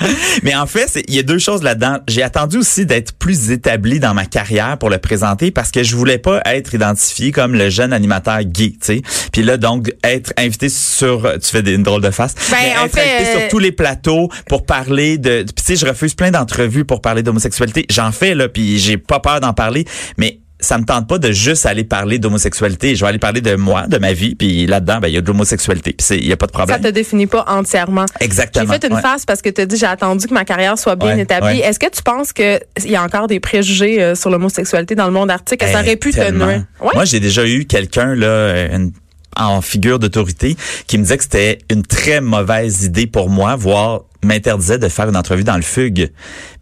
Mais 0.42 0.54
en 0.54 0.66
fait, 0.66 1.02
il 1.08 1.14
y 1.14 1.18
a 1.18 1.22
deux 1.22 1.38
choses 1.38 1.62
là-dedans. 1.62 1.98
J'ai 2.08 2.22
attendu 2.22 2.58
aussi 2.58 2.86
d'être 2.86 3.12
plus 3.12 3.50
établi 3.50 4.00
dans 4.00 4.14
ma 4.14 4.26
carrière 4.26 4.78
pour 4.78 4.90
le 4.90 4.98
présenter 4.98 5.50
parce 5.50 5.70
que 5.70 5.82
je 5.82 5.96
voulais 5.96 6.18
pas 6.18 6.40
être 6.46 6.74
identifié 6.74 7.32
comme 7.32 7.54
le 7.54 7.70
jeune 7.70 7.92
animateur 7.92 8.42
gay, 8.44 8.70
tu 8.70 8.78
sais. 8.80 9.02
Puis 9.32 9.42
là, 9.42 9.56
donc, 9.56 9.92
être 10.04 10.32
invité 10.36 10.68
sur, 10.68 11.30
tu 11.40 11.50
fais 11.50 11.62
des, 11.62 11.74
une 11.74 11.82
drôle 11.82 12.02
de 12.02 12.10
face, 12.10 12.34
Ben, 12.50 12.56
mais 12.60 12.68
être 12.70 12.94
fait, 12.94 13.00
invité 13.00 13.36
euh, 13.36 13.40
sur 13.40 13.48
tous 13.48 13.58
les 13.58 13.72
plateaux 13.72 14.28
pour 14.48 14.64
parler 14.64 15.18
de, 15.18 15.42
puis 15.42 15.64
tu 15.64 15.64
sais, 15.64 15.76
je 15.76 15.86
refuse 15.86 16.14
plein 16.14 16.30
d'entrevues 16.30 16.84
pour 16.84 17.00
parler 17.00 17.22
d'homosexualité. 17.22 17.86
J'en 17.90 18.12
fais 18.12 18.34
là, 18.34 18.48
puis 18.48 18.78
j'ai 18.78 18.96
pas 18.96 19.20
peur 19.20 19.40
d'en 19.40 19.52
parler, 19.52 19.84
mais 20.16 20.40
ça 20.58 20.78
me 20.78 20.84
tente 20.84 21.06
pas 21.08 21.18
de 21.18 21.32
juste 21.32 21.66
aller 21.66 21.84
parler 21.84 22.18
d'homosexualité. 22.18 22.94
Je 22.96 23.02
vais 23.04 23.08
aller 23.08 23.18
parler 23.18 23.40
de 23.40 23.56
moi, 23.56 23.86
de 23.86 23.98
ma 23.98 24.12
vie, 24.12 24.34
puis 24.34 24.66
là-dedans, 24.66 24.98
ben 25.00 25.08
il 25.08 25.14
y 25.14 25.16
a 25.18 25.20
de 25.20 25.26
l'homosexualité, 25.26 25.94
il 26.10 26.26
y 26.26 26.32
a 26.32 26.36
pas 26.36 26.46
de 26.46 26.52
Ça 26.52 26.58
problème. 26.58 26.80
te 26.80 26.88
définit 26.88 27.26
pas 27.26 27.44
entièrement. 27.48 28.06
Exactement. 28.20 28.64
J'ai 28.72 28.80
fait 28.80 28.86
une 28.88 28.94
ouais. 28.94 29.02
phase 29.02 29.24
parce 29.26 29.42
que 29.42 29.50
tu 29.50 29.60
as 29.60 29.66
dit 29.66 29.76
j'ai 29.76 29.86
attendu 29.86 30.26
que 30.26 30.34
ma 30.34 30.44
carrière 30.44 30.78
soit 30.78 30.96
bien 30.96 31.14
Ouais, 31.16 31.22
établie. 31.22 31.58
ouais. 31.60 31.66
Est-ce 31.66 31.78
que 31.78 31.90
tu 31.90 32.02
penses 32.02 32.32
que 32.32 32.58
il 32.84 32.90
y 32.90 32.96
a 32.96 33.02
encore 33.02 33.26
des 33.26 33.40
préjugés 33.40 34.02
euh, 34.02 34.14
sur 34.14 34.30
l'homosexualité 34.30 34.94
dans 34.94 35.06
le 35.06 35.12
monde 35.12 35.30
artistique 35.30 35.60
que 35.60 35.66
ça 35.66 35.80
Eh, 35.80 35.84
aurait 35.84 35.96
pu 35.96 36.12
te 36.12 36.30
nuire? 36.30 36.64
Ouais. 36.80 36.90
Moi, 36.94 37.04
j'ai 37.04 37.20
déjà 37.20 37.46
eu 37.46 37.66
quelqu'un 37.66 38.14
là, 38.14 38.66
une- 38.74 38.92
en 39.38 39.60
figure 39.60 39.98
d'autorité 39.98 40.56
qui 40.86 40.96
me 40.96 41.02
disait 41.02 41.18
que 41.18 41.22
c'était 41.24 41.58
une 41.70 41.82
très 41.82 42.22
mauvaise 42.22 42.84
idée 42.84 43.06
pour 43.06 43.28
moi, 43.28 43.54
voire 43.56 44.00
m'interdisait 44.26 44.78
de 44.78 44.88
faire 44.88 45.08
une 45.08 45.16
entrevue 45.16 45.44
dans 45.44 45.56
le 45.56 45.62
fugue 45.62 46.10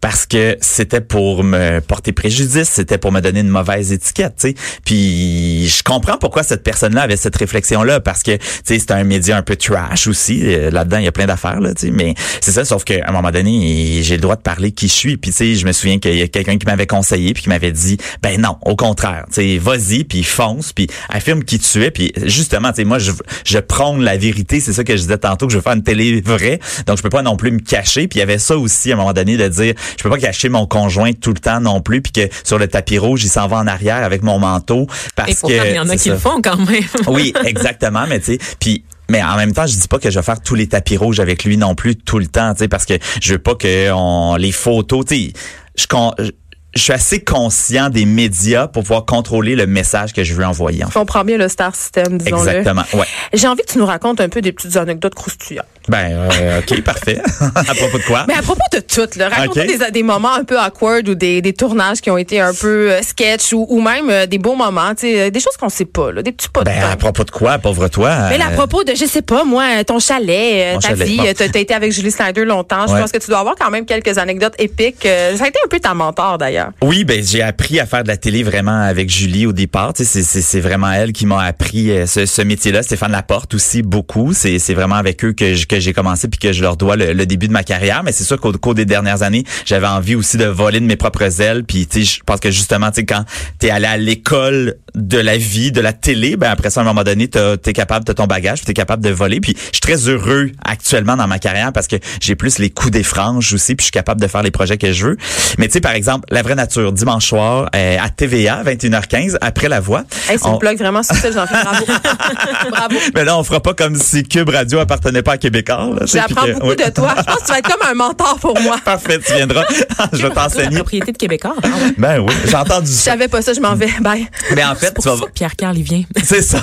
parce 0.01 0.25
que 0.25 0.57
c'était 0.61 1.01
pour 1.01 1.43
me 1.43 1.79
porter 1.79 2.11
préjudice, 2.11 2.69
c'était 2.69 2.97
pour 2.97 3.11
me 3.11 3.21
donner 3.21 3.41
une 3.41 3.49
mauvaise 3.49 3.91
étiquette, 3.91 4.35
tu 4.39 4.49
sais. 4.49 4.55
Puis 4.85 5.67
je 5.67 5.83
comprends 5.83 6.17
pourquoi 6.17 6.43
cette 6.43 6.63
personne-là 6.63 7.01
avait 7.01 7.17
cette 7.17 7.35
réflexion-là 7.35 7.99
parce 7.99 8.23
que 8.23 8.37
tu 8.37 8.43
sais 8.63 8.79
c'est 8.79 8.91
un 8.91 9.03
média 9.03 9.37
un 9.37 9.41
peu 9.41 9.55
trash 9.55 10.07
aussi 10.07 10.41
Euh, 10.45 10.69
là-dedans 10.69 10.97
il 10.97 11.05
y 11.05 11.07
a 11.07 11.11
plein 11.11 11.25
d'affaires 11.25 11.59
là, 11.59 11.73
tu 11.73 11.87
sais. 11.87 11.91
Mais 11.91 12.13
c'est 12.41 12.51
ça, 12.51 12.65
sauf 12.65 12.83
qu'à 12.83 13.07
un 13.07 13.11
moment 13.11 13.31
donné 13.31 14.01
j'ai 14.03 14.15
le 14.15 14.21
droit 14.21 14.35
de 14.35 14.41
parler 14.41 14.71
qui 14.71 14.87
je 14.87 14.93
suis. 14.93 15.17
Puis 15.17 15.31
tu 15.31 15.37
sais 15.37 15.55
je 15.55 15.65
me 15.65 15.71
souviens 15.71 15.99
qu'il 15.99 16.15
y 16.15 16.21
a 16.21 16.27
quelqu'un 16.27 16.57
qui 16.57 16.65
m'avait 16.65 16.87
conseillé 16.87 17.33
puis 17.33 17.43
qui 17.43 17.49
m'avait 17.49 17.71
dit 17.71 17.97
ben 18.21 18.39
non, 18.39 18.57
au 18.65 18.75
contraire, 18.75 19.25
tu 19.27 19.35
sais 19.35 19.57
vas-y 19.57 20.03
puis 20.03 20.23
fonce 20.23 20.73
puis 20.73 20.87
affirme 21.09 21.43
qui 21.43 21.59
tu 21.59 21.83
es 21.83 21.91
puis 21.91 22.11
justement 22.23 22.69
tu 22.69 22.77
sais 22.77 22.83
moi 22.83 22.99
je 22.99 23.11
je 23.45 23.57
prône 23.59 24.03
la 24.03 24.17
vérité, 24.17 24.59
c'est 24.59 24.73
ça 24.73 24.83
que 24.83 24.95
je 24.95 25.01
disais 25.01 25.17
tantôt 25.17 25.47
que 25.47 25.53
je 25.53 25.57
veux 25.57 25.63
faire 25.63 25.73
une 25.73 25.83
télé 25.83 26.21
vraie, 26.21 26.59
donc 26.85 26.97
je 26.97 27.03
peux 27.03 27.09
pas 27.09 27.21
non 27.21 27.37
plus 27.37 27.54
me 27.55 27.59
cacher. 27.61 28.07
Puis 28.07 28.17
il 28.17 28.19
y 28.19 28.23
avait 28.23 28.37
ça 28.37 28.57
aussi 28.57 28.91
à 28.91 28.95
un 28.95 28.97
moment 28.97 29.13
donné 29.13 29.35
de 29.37 29.47
dire 29.47 29.73
je 29.97 30.03
peux 30.03 30.09
pas 30.09 30.17
cacher 30.17 30.49
mon 30.49 30.65
conjoint 30.67 31.11
tout 31.13 31.33
le 31.33 31.39
temps 31.39 31.59
non 31.59 31.81
plus 31.81 32.01
puis 32.01 32.11
que 32.11 32.29
sur 32.43 32.57
le 32.59 32.67
tapis 32.67 32.97
rouge 32.97 33.23
il 33.23 33.29
s'en 33.29 33.47
va 33.47 33.57
en 33.57 33.67
arrière 33.67 34.03
avec 34.03 34.21
mon 34.23 34.37
manteau 34.39 34.87
parce 35.15 35.31
Et 35.31 35.35
pourtant, 35.35 35.55
que 35.63 35.67
il 35.69 35.75
y 35.75 35.79
en 35.79 35.89
a 35.89 35.93
qui 35.97 36.03
ça. 36.03 36.11
le 36.11 36.17
font 36.19 36.41
quand 36.43 36.57
même. 36.57 36.83
Oui, 37.07 37.33
exactement, 37.45 38.05
mais 38.07 38.19
tu 38.19 38.33
sais, 38.33 38.39
puis 38.59 38.83
mais 39.09 39.21
en 39.21 39.35
même 39.35 39.53
temps, 39.53 39.67
je 39.67 39.75
dis 39.77 39.87
pas 39.87 39.99
que 39.99 40.09
je 40.09 40.17
vais 40.17 40.23
faire 40.25 40.41
tous 40.41 40.55
les 40.55 40.67
tapis 40.67 40.97
rouges 40.97 41.19
avec 41.19 41.43
lui 41.43 41.57
non 41.57 41.75
plus 41.75 41.95
tout 41.95 42.17
le 42.17 42.25
temps, 42.25 42.53
tu 42.53 42.59
sais, 42.59 42.67
parce 42.67 42.85
que 42.85 42.95
je 43.21 43.33
veux 43.33 43.39
pas 43.39 43.53
que 43.53 43.91
on 43.91 44.35
les 44.35 44.51
photos, 44.51 45.05
tu 45.05 45.15
sais, 45.27 45.33
je, 45.77 45.85
con- 45.85 46.13
je 46.17 46.31
je 46.75 46.81
suis 46.81 46.91
assez 46.93 47.23
conscient 47.23 47.89
des 47.89 48.05
médias 48.05 48.67
pour 48.67 48.83
pouvoir 48.83 49.05
contrôler 49.05 49.55
le 49.55 49.65
message 49.65 50.11
que 50.13 50.23
je 50.23 50.33
veux 50.33 50.45
envoyer. 50.45 50.83
En 50.83 50.87
Je 50.87 50.91
fait. 50.93 50.99
comprends 50.99 51.23
bien 51.23 51.37
le 51.37 51.47
star 51.47 51.73
system, 51.75 52.17
disons-le. 52.17 52.49
Exactement, 52.49 52.83
ouais. 52.93 53.05
J'ai 53.33 53.47
envie 53.47 53.61
que 53.61 53.71
tu 53.71 53.77
nous 53.77 53.85
racontes 53.85 54.19
un 54.19 54.27
peu 54.29 54.41
des 54.41 54.51
petites 54.51 54.75
anecdotes 54.75 55.15
croustillantes. 55.15 55.65
Ben, 55.87 56.11
euh, 56.11 56.59
ok, 56.59 56.81
parfait. 56.83 57.19
à 57.55 57.73
propos 57.75 57.97
de 57.97 58.03
quoi? 58.03 58.25
Mais 58.27 58.33
à 58.33 58.41
propos 58.41 58.63
de 58.73 58.79
tout, 58.79 59.07
là, 59.17 59.29
raconte 59.29 59.57
Ok. 59.57 59.67
des, 59.67 59.91
des 59.91 60.03
moments 60.03 60.33
un 60.33 60.43
peu 60.43 60.59
awkward 60.59 61.07
ou 61.07 61.15
des, 61.15 61.41
des 61.41 61.53
tournages 61.53 62.01
qui 62.01 62.11
ont 62.11 62.17
été 62.17 62.41
un 62.41 62.53
peu 62.53 62.91
euh, 62.91 63.01
sketch 63.01 63.53
ou, 63.53 63.65
ou 63.69 63.79
même 63.81 64.09
euh, 64.09 64.25
des 64.25 64.37
beaux 64.39 64.55
moments, 64.55 64.93
des 64.99 65.31
choses 65.39 65.55
qu'on 65.59 65.69
sait 65.69 65.85
pas, 65.85 66.11
là, 66.11 66.23
des 66.23 66.31
petits 66.33 66.49
pas 66.49 66.61
de 66.61 66.65
Ben, 66.65 66.83
à 66.91 66.97
propos 66.97 67.23
de 67.23 67.31
quoi, 67.31 67.57
pauvre 67.59 67.87
toi 67.87 68.27
Mais 68.29 68.37
là, 68.37 68.47
à 68.47 68.51
propos 68.51 68.83
de, 68.83 68.93
je 68.95 69.05
sais 69.05 69.21
pas, 69.21 69.43
moi, 69.45 69.83
ton 69.85 69.99
chalet, 69.99 70.73
ta 70.81 70.89
chalet, 70.89 71.07
vie, 71.07 71.17
bon. 71.17 71.25
t'as 71.35 71.45
été 71.45 71.73
avec 71.73 71.91
Julie 71.93 72.11
Snyder 72.11 72.43
longtemps. 72.45 72.87
Je 72.87 72.93
Ouais. 72.93 73.01
pense 73.01 73.11
que 73.11 73.17
tu 73.19 73.29
dois 73.29 73.39
avoir 73.39 73.55
quand 73.55 73.69
même 73.69 73.85
quelques 73.85 74.17
anecdotes 74.17 74.55
épiques. 74.59 75.03
Ça 75.03 75.43
a 75.43 75.47
été 75.47 75.59
un 75.63 75.67
peu 75.69 75.79
ta 75.79 75.93
mentor, 75.93 76.37
d'ailleurs. 76.37 76.64
Oui, 76.81 77.03
ben 77.03 77.23
j'ai 77.23 77.41
appris 77.41 77.79
à 77.79 77.85
faire 77.85 78.03
de 78.03 78.07
la 78.07 78.17
télé 78.17 78.43
vraiment 78.43 78.81
avec 78.81 79.09
Julie 79.09 79.45
au 79.45 79.53
départ. 79.53 79.93
Tu 79.93 80.05
c'est- 80.05 80.59
vraiment 80.59 80.91
elle 80.91 81.11
qui 81.11 81.25
m'a 81.25 81.41
appris 81.43 81.91
euh, 81.91 82.05
ce, 82.07 82.25
ce 82.25 82.41
métier-là. 82.41 82.81
Stéphane 82.83 83.11
Laporte 83.11 83.53
aussi 83.53 83.81
beaucoup. 83.81 84.33
C'est 84.33 84.57
vraiment 84.73 84.95
avec 84.95 85.23
eux 85.25 85.33
que 85.33 85.53
je- 85.55 85.65
que 85.65 85.79
j'ai 85.79 85.93
commencé 85.93 86.27
puis 86.27 86.39
que 86.39 86.53
je 86.53 86.61
leur 86.61 86.77
dois 86.77 86.95
le, 86.95 87.13
le 87.13 87.25
début 87.25 87.47
de 87.47 87.53
ma 87.53 87.63
carrière. 87.63 88.03
Mais 88.03 88.11
c'est 88.11 88.23
sûr 88.23 88.39
qu'au 88.39 88.51
cours 88.53 88.75
des 88.75 88.85
dernières 88.85 89.21
années, 89.23 89.43
j'avais 89.65 89.87
envie 89.87 90.15
aussi 90.15 90.37
de 90.37 90.45
voler 90.45 90.79
de 90.79 90.85
mes 90.85 90.95
propres 90.95 91.41
ailes. 91.41 91.63
Puis 91.65 91.87
tu 91.87 92.03
je 92.03 92.19
pense 92.25 92.39
que 92.39 92.51
justement, 92.51 92.91
tu 92.91 93.05
quand 93.05 93.25
t'es 93.59 93.69
allé 93.69 93.85
à 93.85 93.97
l'école 93.97 94.75
de 94.95 95.17
la 95.17 95.37
vie, 95.37 95.71
de 95.71 95.81
la 95.81 95.91
télé, 95.93 96.37
ben 96.37 96.49
après 96.49 96.69
ça, 96.69 96.79
à 96.79 96.83
un 96.83 96.87
moment 96.87 97.03
donné, 97.03 97.27
t'es 97.27 97.73
capable 97.73 98.05
de 98.05 98.13
ton 98.13 98.25
bagage, 98.27 98.61
t'es 98.61 98.73
capable 98.73 99.03
de 99.03 99.09
voler. 99.09 99.39
Puis 99.41 99.55
je 99.57 99.61
suis 99.73 99.81
très 99.81 100.07
heureux 100.09 100.51
actuellement 100.63 101.17
dans 101.17 101.27
ma 101.27 101.37
carrière 101.39 101.73
parce 101.73 101.87
que 101.87 101.97
j'ai 102.21 102.35
plus 102.35 102.59
les 102.59 102.69
coups 102.69 102.91
des 102.91 103.03
franges 103.03 103.53
aussi, 103.53 103.75
puis 103.75 103.83
je 103.83 103.87
suis 103.87 103.91
capable 103.91 104.21
de 104.21 104.27
faire 104.27 104.41
les 104.43 104.51
projets 104.51 104.77
que 104.77 104.91
je 104.93 105.07
veux. 105.07 105.17
Mais 105.57 105.67
tu 105.67 105.73
sais, 105.73 105.81
par 105.81 105.91
exemple, 105.93 106.25
La 106.31 106.41
Vraie 106.41 106.54
Nature, 106.55 106.91
dimanche 106.91 107.27
soir, 107.27 107.69
euh, 107.75 107.97
à 108.01 108.09
TVA, 108.09 108.63
21h15, 108.63 109.37
après 109.41 109.69
La 109.69 109.79
Voix. 109.79 110.03
Hey, 110.29 110.37
c'est 110.39 110.47
On- 110.47 110.53
une 110.53 110.59
plug 110.59 110.77
vraiment 110.77 111.03
subtile, 111.03 111.31
j'en 111.33 111.45
fais 111.47 111.61
bravo. 111.63 111.85
bravo. 112.71 112.95
Mais 113.13 113.25
là, 113.25 113.37
on 113.37 113.43
fera 113.43 113.59
pas 113.61 113.73
comme 113.73 113.95
si 113.95 114.23
Cube 114.23 114.49
Radio 114.49 114.79
appartenait 114.79 115.21
pas 115.23 115.33
à 115.33 115.37
Québécois. 115.37 115.91
J'apprends 116.05 116.47
beaucoup 116.47 116.69
oui. 116.69 116.75
de 116.75 116.89
toi. 116.91 117.13
Je 117.17 117.23
pense 117.23 117.35
que 117.41 117.45
tu 117.45 117.51
vas 117.51 117.59
être 117.59 117.69
comme 117.77 117.87
un 117.89 117.93
mentor 117.93 118.37
pour 118.39 118.59
moi. 118.61 118.77
Parfait, 118.85 119.19
tu 119.19 119.33
viendras. 119.33 119.65
je 120.13 120.17
vais 120.21 120.29
La 120.29 120.35
t'enseigner. 120.35 120.75
propriété 120.77 121.11
de 121.11 121.17
Québécois. 121.17 121.55
Ah 121.63 121.67
ouais. 121.67 121.93
Ben 121.97 122.19
oui, 122.19 122.33
j'ai 122.45 122.55
entendu 122.55 122.87
Je 122.87 122.91
ça. 122.93 123.11
savais 123.11 123.27
pas 123.27 123.41
ça, 123.41 123.53
je 123.53 123.59
m'en 123.59 123.75
vais. 123.75 123.89
Bye. 124.01 124.27
Mais 124.55 124.63
en 124.63 124.75
fait, 124.75 124.87
C'est 124.87 124.93
pour 124.95 125.03
tu 125.03 125.09
vas... 125.09 125.17
ça 125.17 125.25
que 125.25 125.31
Pierre 125.31 125.55
Carl, 125.55 125.77
il 125.77 125.83
vient. 125.83 126.03
C'est 126.23 126.41
ça. 126.41 126.59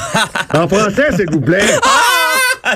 En 0.55 0.67
français, 0.69 1.09
s'il 1.17 1.31
vous 1.31 1.41
plaît. 1.41 1.65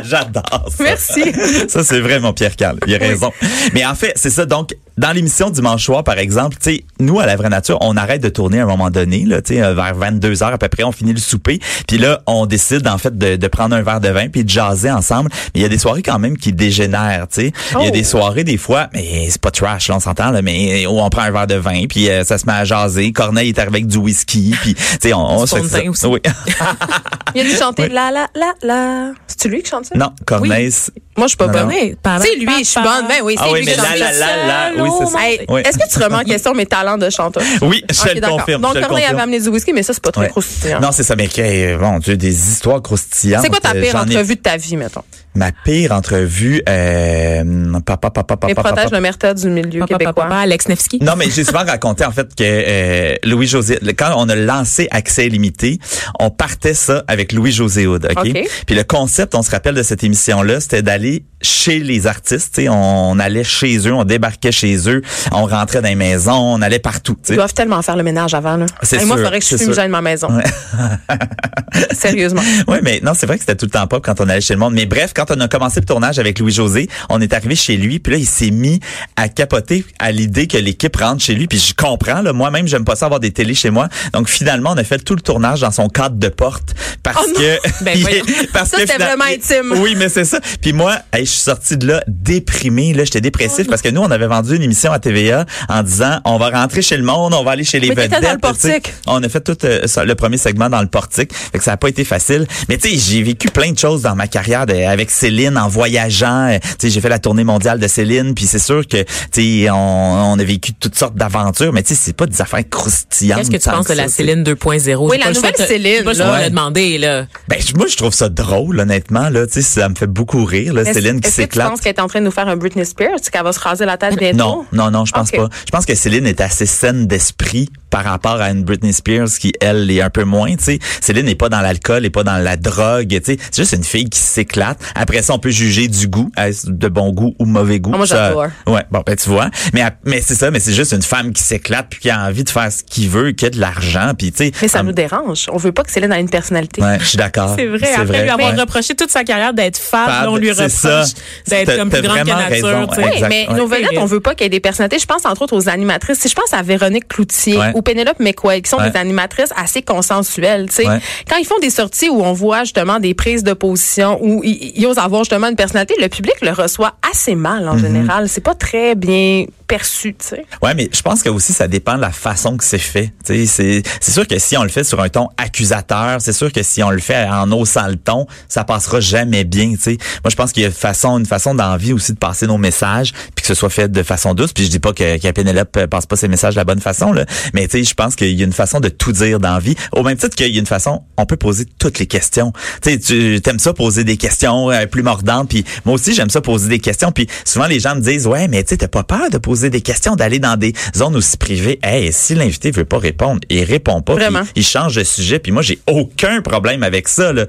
J'adore 0.02 0.42
ça. 0.76 0.82
Merci. 0.82 1.22
Ça, 1.68 1.84
c'est 1.84 2.00
vrai, 2.00 2.18
mon 2.18 2.32
Pierre 2.32 2.56
Carl. 2.56 2.78
Il 2.86 2.94
a 2.94 2.98
raison. 2.98 3.32
Mais 3.72 3.84
en 3.86 3.94
fait, 3.94 4.12
c'est 4.16 4.30
ça. 4.30 4.44
Donc, 4.44 4.70
dans 4.96 5.12
l'émission 5.12 5.50
Dimanche 5.50 5.84
soir, 5.84 6.04
par 6.04 6.18
exemple, 6.18 6.56
tu 6.56 6.76
sais, 6.76 6.84
nous, 7.00 7.20
à 7.20 7.26
la 7.26 7.36
vraie 7.36 7.48
nature, 7.48 7.78
on 7.80 7.96
arrête 7.96 8.22
de 8.22 8.28
tourner 8.28 8.60
à 8.60 8.64
un 8.64 8.66
moment 8.66 8.90
donné, 8.90 9.24
là, 9.24 9.42
tu 9.42 9.54
sais, 9.54 9.62
euh, 9.62 9.74
vers 9.74 9.94
22 9.94 10.42
heures 10.42 10.52
à 10.54 10.58
peu 10.58 10.68
près, 10.68 10.84
on 10.84 10.92
finit 10.92 11.12
le 11.12 11.18
souper. 11.20 11.58
Puis 11.86 11.98
là, 11.98 12.22
on 12.26 12.46
décide, 12.46 12.86
en 12.88 12.98
fait, 12.98 13.16
de, 13.16 13.36
de 13.36 13.46
prendre 13.48 13.76
un 13.76 13.82
verre 13.82 14.00
de 14.00 14.08
vin 14.08 14.28
puis 14.28 14.44
de 14.44 14.48
jaser 14.48 14.90
ensemble. 14.90 15.30
Mais 15.54 15.60
il 15.60 15.62
y 15.62 15.64
a 15.64 15.68
des 15.68 15.78
soirées 15.78 16.02
quand 16.02 16.18
même 16.18 16.36
qui 16.38 16.52
dégénèrent, 16.52 17.28
tu 17.28 17.42
sais. 17.42 17.52
Il 17.72 17.82
y 17.82 17.86
a 17.86 17.88
Oh. 17.88 17.90
des 17.90 18.04
soirées, 18.04 18.44
des 18.44 18.56
fois, 18.56 18.88
mais 18.94 19.28
c'est 19.30 19.40
pas 19.40 19.50
trash, 19.50 19.88
là, 19.88 19.96
on 19.96 20.00
s'entend, 20.00 20.30
là, 20.30 20.40
mais 20.42 20.86
où 20.86 20.98
on 21.00 21.10
prend 21.10 21.22
un 21.22 21.30
verre 21.30 21.46
de 21.46 21.56
vin 21.56 21.84
puis 21.88 22.08
euh, 22.08 22.24
ça 22.24 22.38
se 22.38 22.46
met 22.46 22.52
à 22.52 22.64
jaser. 22.64 23.12
Corneille 23.12 23.50
est 23.50 23.58
arrivé 23.58 23.76
avec 23.78 23.86
du 23.86 23.98
whisky 23.98 24.54
puis, 24.62 24.74
tu 24.74 24.82
sais, 25.02 25.12
on, 25.12 25.20
on 25.40 25.46
se 25.46 25.56
fait 25.62 25.88
aussi. 25.88 26.06
Oui. 26.06 26.20
Il 27.34 27.40
a 27.42 27.44
dû 27.44 27.50
chanter 27.56 27.88
la 27.88 28.10
la 28.10 28.28
la 28.34 28.54
la. 28.62 29.12
C'est 29.26 29.48
lui 29.48 29.62
qui 29.62 29.70
chante 29.70 29.84
ça? 29.86 29.94
non, 29.98 30.10
Corneille, 30.24 30.72
Moi, 31.16 31.26
je 31.26 31.28
suis 31.30 31.36
pas 31.36 31.48
bonne. 31.48 31.68
Oui, 31.68 31.96
C'est 32.22 32.36
lui, 32.36 32.58
je 32.58 32.64
suis 32.64 32.80
bonne. 32.80 33.06
Ben 33.08 33.20
oui, 33.22 33.34
c'est 33.38 33.44
Ah 33.46 33.52
oui, 33.52 33.60
lui 33.60 33.66
mais 33.66 33.74
ça. 33.74 33.82
la, 33.96 34.12
la, 34.12 34.72
la, 34.72 34.82
oui, 34.82 34.90
c'est 34.98 35.06
ça. 35.06 35.18
Hey, 35.26 35.40
Oui. 35.48 35.62
Est-ce 35.64 35.78
que 35.78 35.88
tu 35.90 35.98
remets 36.02 36.16
en 36.16 36.24
question 36.24 36.52
mes 36.54 36.66
talents 36.66 36.98
de 36.98 37.08
chanteuse? 37.10 37.42
Oui, 37.62 37.82
je 37.90 38.00
Ok, 38.02 38.14
le 38.14 38.20
confirme. 38.28 38.62
Donc, 38.62 38.80
Corneille 38.80 39.04
avait 39.06 39.20
amené 39.22 39.40
du 39.40 39.48
whisky, 39.48 39.72
mais 39.72 39.82
ça, 39.82 39.92
c'est 39.94 40.02
pas 40.02 40.12
très 40.12 40.22
Ouais. 40.22 40.28
croustillant. 40.28 40.80
Non, 40.80 40.90
c'est 40.92 41.02
ça, 41.04 41.16
mais 41.16 41.28
que, 41.28 41.76
bon 41.78 41.98
Dieu, 41.98 42.16
des 42.16 42.28
histoires 42.50 42.82
croustillantes. 42.82 43.42
C'est 43.42 43.48
quoi 43.48 43.60
ta 43.60 43.70
Euh, 43.74 43.80
pire 43.82 43.96
entrevue 43.96 44.36
de 44.36 44.40
ta 44.40 44.56
vie, 44.56 44.76
mettons? 44.76 45.02
Ma 45.36 45.52
pire 45.52 45.92
entrevue, 45.92 46.62
euh, 46.68 47.44
papa, 47.84 48.10
papa, 48.10 48.24
papa, 48.24 48.46
Les 48.48 48.54
papa, 48.54 48.68
protèges 48.70 48.84
papa. 48.86 48.96
le 48.96 49.02
merta 49.02 49.34
du 49.34 49.48
milieu 49.50 49.80
Papa, 49.80 49.92
papa, 49.94 49.98
québécois. 50.04 50.24
papa, 50.24 50.36
Alex 50.38 50.68
Nevsky. 50.68 50.98
Non, 51.02 51.12
mais 51.16 51.26
j'ai 51.30 51.44
souvent 51.44 51.64
raconté 51.64 52.04
en 52.04 52.10
fait 52.10 52.34
que 52.34 52.42
euh, 52.42 53.14
Louis 53.24 53.46
José, 53.46 53.78
quand 53.98 54.12
on 54.16 54.28
a 54.28 54.34
lancé 54.34 54.88
Accès 54.90 55.26
illimité, 55.26 55.78
on 56.18 56.30
partait 56.30 56.74
ça 56.74 57.04
avec 57.06 57.32
Louis 57.32 57.52
José 57.52 57.86
Hood, 57.86 58.06
ok? 58.10 58.26
Ok. 58.26 58.48
Puis 58.66 58.74
le 58.74 58.84
concept, 58.84 59.34
on 59.34 59.42
se 59.42 59.50
rappelle 59.50 59.74
de 59.74 59.82
cette 59.82 60.02
émission-là, 60.02 60.60
c'était 60.60 60.82
d'aller 60.82 61.24
chez 61.42 61.78
les 61.80 62.06
artistes, 62.06 62.54
tu 62.54 62.62
sais, 62.62 62.68
on 62.70 63.18
allait 63.18 63.44
chez 63.44 63.76
eux, 63.86 63.92
on 63.92 64.04
débarquait 64.04 64.52
chez 64.52 64.88
eux, 64.88 65.02
on 65.32 65.44
rentrait 65.44 65.82
dans 65.82 65.88
les 65.88 65.94
maisons, 65.94 66.32
on 66.32 66.62
allait 66.62 66.78
partout. 66.78 67.14
tu 67.14 67.20
sais. 67.28 67.32
Ils 67.34 67.36
doivent 67.36 67.52
tellement 67.54 67.82
faire 67.82 67.96
le 67.96 68.02
ménage 68.02 68.32
avant, 68.34 68.56
là. 68.56 68.66
C'est 68.82 68.96
Hey, 68.96 69.04
Moi, 69.04 69.16
il 69.16 69.18
sûr, 69.18 69.24
faudrait 69.26 69.38
que 69.40 69.44
je 69.44 69.50
c'est 69.50 69.58
fume 69.64 69.74
sûr. 69.74 69.82
de 69.82 69.88
ma 69.88 70.00
maison. 70.00 70.28
Sérieusement. 71.92 72.42
Oui, 72.68 72.78
mais 72.82 73.00
non, 73.02 73.12
c'est 73.14 73.26
vrai 73.26 73.36
que 73.36 73.42
c'était 73.42 73.54
tout 73.56 73.66
le 73.66 73.70
temps 73.70 73.86
pop 73.86 74.02
quand 74.04 74.20
on 74.20 74.28
allait 74.28 74.40
chez 74.40 74.54
le 74.54 74.60
monde. 74.60 74.72
Mais 74.74 74.86
bref, 74.86 75.12
quand 75.14 75.25
on 75.30 75.40
a 75.40 75.48
commencé 75.48 75.80
le 75.80 75.86
tournage 75.86 76.18
avec 76.18 76.38
Louis-José, 76.38 76.88
on 77.08 77.20
est 77.20 77.32
arrivé 77.32 77.54
chez 77.56 77.76
lui, 77.76 77.98
puis 77.98 78.12
là, 78.12 78.18
il 78.18 78.26
s'est 78.26 78.50
mis 78.50 78.80
à 79.16 79.28
capoter 79.28 79.84
à 79.98 80.12
l'idée 80.12 80.46
que 80.46 80.58
l'équipe 80.58 80.96
rentre 80.96 81.22
chez 81.22 81.34
lui. 81.34 81.46
Puis 81.46 81.58
je 81.58 81.74
comprends, 81.74 82.22
là, 82.22 82.32
moi-même, 82.32 82.66
j'aime 82.68 82.84
pas 82.84 82.96
ça 82.96 83.06
avoir 83.06 83.20
des 83.20 83.30
télés 83.32 83.54
chez 83.54 83.70
moi. 83.70 83.88
Donc 84.12 84.28
finalement, 84.28 84.70
on 84.74 84.76
a 84.78 84.84
fait 84.84 84.98
tout 84.98 85.14
le 85.14 85.20
tournage 85.20 85.60
dans 85.60 85.70
son 85.70 85.88
cadre 85.88 86.16
de 86.16 86.28
porte 86.28 86.74
parce 87.02 87.26
Oh 87.28 87.38
que... 87.38 87.56
Ben 87.84 87.96
parce 88.52 88.70
Ça, 88.70 88.76
que 88.78 88.86
c'était 88.86 89.02
vraiment 89.02 89.24
intime. 89.24 89.72
Oui, 89.82 89.94
mais 89.96 90.08
c'est 90.08 90.24
ça. 90.24 90.40
Puis 90.60 90.72
moi, 90.72 90.96
hey, 91.12 91.24
je 91.26 91.30
suis 91.30 91.40
sorti 91.40 91.76
de 91.76 91.86
là 91.86 92.02
déprimé. 92.08 92.92
Là, 92.94 93.04
j'étais 93.04 93.18
Oh 93.18 93.22
dépressif 93.22 93.66
parce 93.68 93.82
que 93.82 93.88
nous, 93.88 94.00
on 94.02 94.10
avait 94.10 94.26
vendu 94.26 94.56
une 94.56 94.62
émission 94.62 94.92
à 94.92 94.98
TVA 94.98 95.44
en 95.68 95.82
disant, 95.82 96.20
on 96.24 96.38
va 96.38 96.50
rentrer 96.50 96.82
chez 96.82 96.96
le 96.96 97.02
monde, 97.02 97.34
on 97.34 97.42
va 97.44 97.52
aller 97.52 97.64
chez 97.64 97.80
les 97.80 97.88
Mais 97.88 97.94
vedettes. 97.94 98.22
dans 98.22 98.32
le 98.32 98.38
portique. 98.38 98.92
On 99.06 99.22
a 99.22 99.28
fait 99.28 99.40
tout 99.40 99.56
euh, 99.64 99.86
ça, 99.86 100.04
le 100.04 100.14
premier 100.14 100.36
segment 100.38 100.68
dans 100.68 100.80
le 100.80 100.88
portique. 100.88 101.32
Fait 101.34 101.58
que 101.58 101.64
ça 101.64 101.72
a 101.72 101.76
pas 101.76 101.88
été 101.88 102.04
facile. 102.04 102.46
Mais 102.68 102.76
tu 102.78 102.88
sais, 102.88 102.96
j'ai 102.96 103.22
vécu 103.22 103.48
plein 103.50 103.72
de 103.72 103.78
choses 103.78 104.02
dans 104.02 104.14
ma 104.14 104.26
carrière 104.28 104.66
de- 104.66 104.74
avec 104.74 105.10
Céline 105.16 105.56
en 105.58 105.68
voyageant. 105.68 106.48
Euh, 106.48 106.58
Tu 106.62 106.68
sais, 106.78 106.90
j'ai 106.90 107.00
fait 107.00 107.08
la 107.08 107.18
tournée 107.18 107.44
mondiale 107.44 107.78
de 107.78 107.88
Céline. 107.88 108.34
Puis 108.34 108.46
c'est 108.46 108.58
sûr 108.58 108.86
que 108.86 109.02
tu 109.02 109.62
sais, 109.62 109.70
on, 109.70 110.32
on 110.32 110.38
a 110.38 110.44
vécu 110.44 110.72
toutes 110.74 110.96
sortes 110.96 111.14
d'aventures. 111.16 111.72
Mais 111.72 111.82
tu 111.82 111.94
sais, 111.94 112.00
c'est 112.02 112.16
pas 112.16 112.26
des 112.26 112.40
affaires 112.40 112.62
croustillantes. 112.68 113.38
Qu'est-ce 113.40 113.50
que 113.50 113.56
tu 113.56 113.68
penses 113.70 113.84
de 113.86 113.94
ça, 113.94 113.94
la. 113.94 114.08
Céline 114.08 114.42
2.0? 114.42 114.96
Oui, 115.10 115.18
la 115.18 115.32
nouvelle 115.32 115.52
de 115.52 115.56
te- 115.56 115.66
Céline, 115.66 116.04
pas 116.04 116.14
choix 116.14 116.24
là. 116.26 116.38
de 116.40 116.44
le 116.44 116.50
demander, 116.50 116.98
là. 116.98 117.26
Ben, 117.48 117.58
je- 117.60 117.74
moi, 117.76 117.86
je 117.88 117.96
trouve 117.96 118.12
ça 118.14 118.28
drôle, 118.28 118.78
honnêtement. 118.80 119.28
Là, 119.30 119.46
tu 119.46 119.54
sais, 119.54 119.62
ça 119.62 119.88
me 119.88 119.94
fait 119.94 120.06
beaucoup 120.06 120.44
rire. 120.44 120.74
Là, 120.74 120.84
Céline 120.84 121.20
qui 121.20 121.28
Est-ce 121.28 121.36
que 121.36 121.42
tu 121.42 121.48
s'éclate. 121.48 121.68
penses 121.70 121.80
qu'elle 121.80 121.94
est 121.94 122.00
en 122.00 122.08
train 122.08 122.20
de 122.20 122.24
nous 122.26 122.30
faire 122.30 122.48
un 122.48 122.56
Britney 122.56 122.84
Spears, 122.84 123.20
qu'elle 123.32 123.42
va 123.42 123.52
se 123.52 123.60
raser 123.60 123.84
la 123.86 123.96
tête 123.96 124.16
bientôt? 124.18 124.36
Non, 124.38 124.64
non, 124.72 124.90
non, 124.90 125.04
je 125.04 125.12
pense 125.12 125.30
pas. 125.30 125.48
Je 125.64 125.70
pense 125.70 125.86
que 125.86 125.94
Céline 125.94 126.26
est 126.26 126.40
assez 126.40 126.66
saine 126.66 127.06
d'esprit 127.06 127.68
par 127.90 128.04
rapport 128.04 128.40
à 128.40 128.50
une 128.50 128.62
Britney 128.64 128.92
Spears 128.92 129.28
qui, 129.40 129.52
elle, 129.60 129.90
est 129.90 130.00
un 130.02 130.10
peu 130.10 130.24
moins, 130.24 130.54
tu 130.56 130.64
sais. 130.64 130.78
Céline 131.00 131.26
n'est 131.26 131.34
pas 131.34 131.48
dans 131.48 131.60
l'alcool, 131.60 132.02
n'est 132.02 132.10
pas 132.10 132.24
dans 132.24 132.36
la 132.36 132.56
drogue, 132.56 133.08
tu 133.08 133.20
sais. 133.24 133.36
C'est 133.50 133.62
juste 133.62 133.72
une 133.72 133.84
fille 133.84 134.08
qui 134.10 134.18
s'éclate. 134.18 134.78
Après 134.98 135.22
ça, 135.22 135.34
on 135.34 135.38
peut 135.38 135.50
juger 135.50 135.88
du 135.88 136.08
goût, 136.08 136.30
est-ce 136.36 136.68
de 136.70 136.88
bon 136.88 137.12
goût 137.12 137.34
ou 137.38 137.44
mauvais 137.46 137.80
goût. 137.80 137.90
Ah, 137.94 137.96
moi, 137.98 138.06
Ça- 138.06 138.28
j'adore. 138.28 138.46
Ouais, 138.66 138.82
bon, 138.90 139.02
ben 139.06 139.16
tu 139.16 139.28
vois. 139.28 139.48
Mais 139.72 139.84
mais 140.04 140.20
c'est 140.20 140.34
ça, 140.34 140.50
mais 140.50 140.60
c'est 140.60 140.72
juste 140.72 140.92
une 140.92 141.02
femme 141.02 141.32
qui 141.32 141.42
s'éclate 141.42 141.86
puis 141.90 142.00
qui 142.00 142.10
a 142.10 142.20
envie 142.26 142.44
de 142.44 142.50
faire 142.50 142.70
ce 142.72 142.82
qu'il 142.82 143.08
veut, 143.08 143.32
qui 143.32 143.46
a 143.46 143.50
de 143.50 143.60
l'argent, 143.60 144.12
puis 144.16 144.32
tu 144.32 144.38
sais. 144.46 144.52
Mais 144.62 144.68
ça 144.68 144.80
en- 144.80 144.84
nous 144.84 144.92
dérange. 144.92 145.46
On 145.52 145.56
veut 145.56 145.72
pas 145.72 145.82
que 145.82 145.90
Céline 145.90 146.12
ait 146.12 146.20
une 146.20 146.30
personnalité. 146.30 146.82
Ouais, 146.82 146.98
je 147.00 147.04
suis 147.04 147.18
d'accord. 147.18 147.54
C'est 147.56 147.66
vrai. 147.66 147.92
Après 147.96 148.22
lui 148.22 148.30
avoir 148.30 148.52
Ouais. 148.54 148.60
reproché 148.60 148.94
toute 148.94 149.10
sa 149.10 149.24
carrière 149.24 149.52
d'être 149.54 149.78
là, 149.92 150.26
on 150.30 150.36
lui 150.36 150.48
c'est 150.54 150.68
ça. 150.68 151.00
reproche 151.00 151.12
d'être 151.48 151.66
T'as- 151.66 151.76
comme 151.76 151.90
t'as 151.90 151.98
plus 151.98 152.08
grande 152.08 152.18
que 152.20 152.24
vraiment 152.30 152.48
nature. 152.48 152.66
raison, 152.66 152.86
tu 152.88 152.94
sais. 152.94 153.02
Oui, 153.14 153.22
mais 153.28 153.46
ouais. 153.48 153.54
nos 153.56 153.66
vedettes, 153.66 153.98
on 153.98 154.06
veut 154.06 154.20
pas 154.20 154.34
qu'il 154.34 154.44
y 154.44 154.46
ait 154.46 154.50
des 154.50 154.60
personnalités. 154.60 154.98
Je 154.98 155.06
pense 155.06 155.24
entre 155.26 155.42
autres 155.42 155.56
aux 155.56 155.68
animatrices. 155.68 156.18
Si 156.20 156.28
je 156.28 156.34
pense 156.34 156.52
à 156.52 156.62
Véronique 156.62 157.08
Cloutier 157.08 157.58
Ouais. 157.58 157.72
ou 157.74 157.82
Pénélope 157.82 158.20
McQuaid, 158.20 158.62
qui 158.62 158.70
sont 158.70 158.76
Ouais. 158.78 158.90
des 158.90 158.98
animatrices 158.98 159.50
assez 159.56 159.82
consensuelles, 159.82 160.66
tu 160.68 160.76
sais. 160.76 160.88
Ouais. 160.88 161.00
Quand 161.28 161.36
ils 161.36 161.44
font 161.46 161.58
des 161.60 161.70
sorties 161.70 162.08
où 162.08 162.22
on 162.22 162.32
voit 162.32 162.60
justement 162.64 162.98
des 163.00 163.14
prises 163.14 163.42
de 163.44 163.52
position, 163.52 164.18
où 164.22 164.42
ils, 164.44 164.85
osent 164.86 164.98
avoir 164.98 165.24
justement 165.24 165.48
une 165.48 165.56
personnalité, 165.56 165.94
le 166.00 166.08
public 166.08 166.34
le 166.42 166.50
reçoit 166.50 166.94
assez 167.12 167.34
mal 167.34 167.68
en 167.68 167.78
général. 167.78 168.28
C'est 168.28 168.40
pas 168.40 168.54
très 168.54 168.94
bien 168.94 169.44
perçu, 169.66 170.14
tu 170.14 170.26
sais. 170.26 170.46
Ouais, 170.62 170.74
mais 170.74 170.88
je 170.92 171.02
pense 171.02 171.22
que 171.22 171.28
aussi 171.28 171.52
ça 171.52 171.68
dépend 171.68 171.96
de 171.96 172.00
la 172.00 172.10
façon 172.10 172.56
que 172.56 172.64
c'est 172.64 172.78
fait. 172.78 173.12
C'est 173.24 173.82
sûr 174.00 174.26
que 174.26 174.38
si 174.38 174.56
on 174.56 174.62
le 174.62 174.68
fait 174.68 174.84
sur 174.84 175.00
un 175.00 175.08
ton 175.08 175.28
accusateur, 175.36 176.20
c'est 176.20 176.32
sûr 176.32 176.52
que 176.52 176.62
si 176.62 176.82
on 176.82 176.90
le 176.90 176.98
fait 176.98 177.26
en 177.28 177.50
haussant 177.52 177.88
le 177.88 177.96
ton, 177.96 178.26
ça 178.48 178.64
passera 178.64 179.00
jamais 179.00 179.44
bien. 179.44 179.68
Moi 179.68 180.30
je 180.30 180.36
pense 180.36 180.52
qu'il 180.52 180.62
y 180.62 180.66
a 180.66 180.68
une 180.68 180.74
façon 180.74 181.18
une 181.18 181.26
façon 181.26 181.54
d'envie 181.54 181.92
aussi 181.92 182.12
de 182.12 182.18
passer 182.18 182.46
nos 182.46 182.58
messages, 182.58 183.12
puis 183.12 183.42
que 183.42 183.46
ce 183.46 183.54
soit 183.54 183.70
fait 183.70 183.90
de 183.90 184.02
façon 184.02 184.34
douce. 184.34 184.52
Puis 184.52 184.64
je 184.64 184.70
dis 184.70 184.78
pas 184.78 184.92
que, 184.92 185.18
que 185.18 185.30
Pénélope 185.30 185.76
euh, 185.76 185.86
passe 185.86 186.06
pas 186.06 186.16
ses 186.16 186.28
messages 186.28 186.54
de 186.54 186.60
la 186.60 186.64
bonne 186.64 186.80
façon 186.80 187.12
là, 187.12 187.24
mais 187.52 187.66
tu 187.66 187.78
sais, 187.78 187.84
je 187.84 187.94
pense 187.94 188.14
qu'il 188.14 188.32
y 188.32 188.42
a 188.42 188.44
une 188.44 188.52
façon 188.52 188.80
de 188.80 188.88
tout 188.88 189.12
dire 189.12 189.40
d'envie. 189.40 189.74
Au 189.92 190.02
même 190.02 190.16
titre 190.16 190.36
qu'il 190.36 190.52
y 190.52 190.56
a 190.56 190.60
une 190.60 190.66
façon, 190.66 191.02
on 191.16 191.26
peut 191.26 191.36
poser 191.36 191.66
toutes 191.78 191.98
les 191.98 192.06
questions. 192.06 192.52
Tu 192.82 192.92
sais, 192.92 192.98
tu 192.98 193.40
aimes 193.48 193.58
ça 193.58 193.72
poser 193.72 194.04
des 194.04 194.16
questions 194.16 194.70
euh, 194.76 194.86
plus 194.86 195.02
mordantes, 195.02 195.48
puis 195.48 195.64
moi 195.84 195.94
aussi 195.94 196.14
j'aime 196.14 196.30
ça 196.30 196.40
poser 196.40 196.68
des 196.68 196.78
questions. 196.78 197.12
Puis 197.12 197.26
souvent 197.44 197.66
les 197.66 197.80
gens 197.80 197.94
me 197.96 198.00
disent 198.00 198.26
ouais, 198.26 198.48
mais 198.48 198.62
tu 198.62 198.70
sais, 198.70 198.76
t'as 198.78 198.88
pas 198.88 199.02
peur 199.02 199.30
de 199.30 199.38
poser 199.38 199.70
des 199.70 199.80
questions, 199.80 200.16
d'aller 200.16 200.38
dans 200.38 200.56
des 200.56 200.72
zones 200.96 201.16
aussi 201.16 201.36
privées? 201.36 201.78
Hey, 201.82 202.12
si 202.12 202.34
l'invité 202.34 202.70
veut 202.70 202.84
pas 202.84 202.98
répondre, 202.98 203.40
il 203.48 203.64
répond 203.64 204.02
pas. 204.02 204.14
puis 204.14 204.24
Vraiment. 204.24 204.46
Il 204.54 204.64
change 204.64 204.96
de 204.96 205.04
sujet. 205.04 205.38
Puis 205.38 205.52
moi 205.52 205.62
j'ai 205.62 205.78
aucun 205.86 206.40
problème 206.42 206.82
avec 206.82 207.08
ça. 207.08 207.32
Là. 207.32 207.46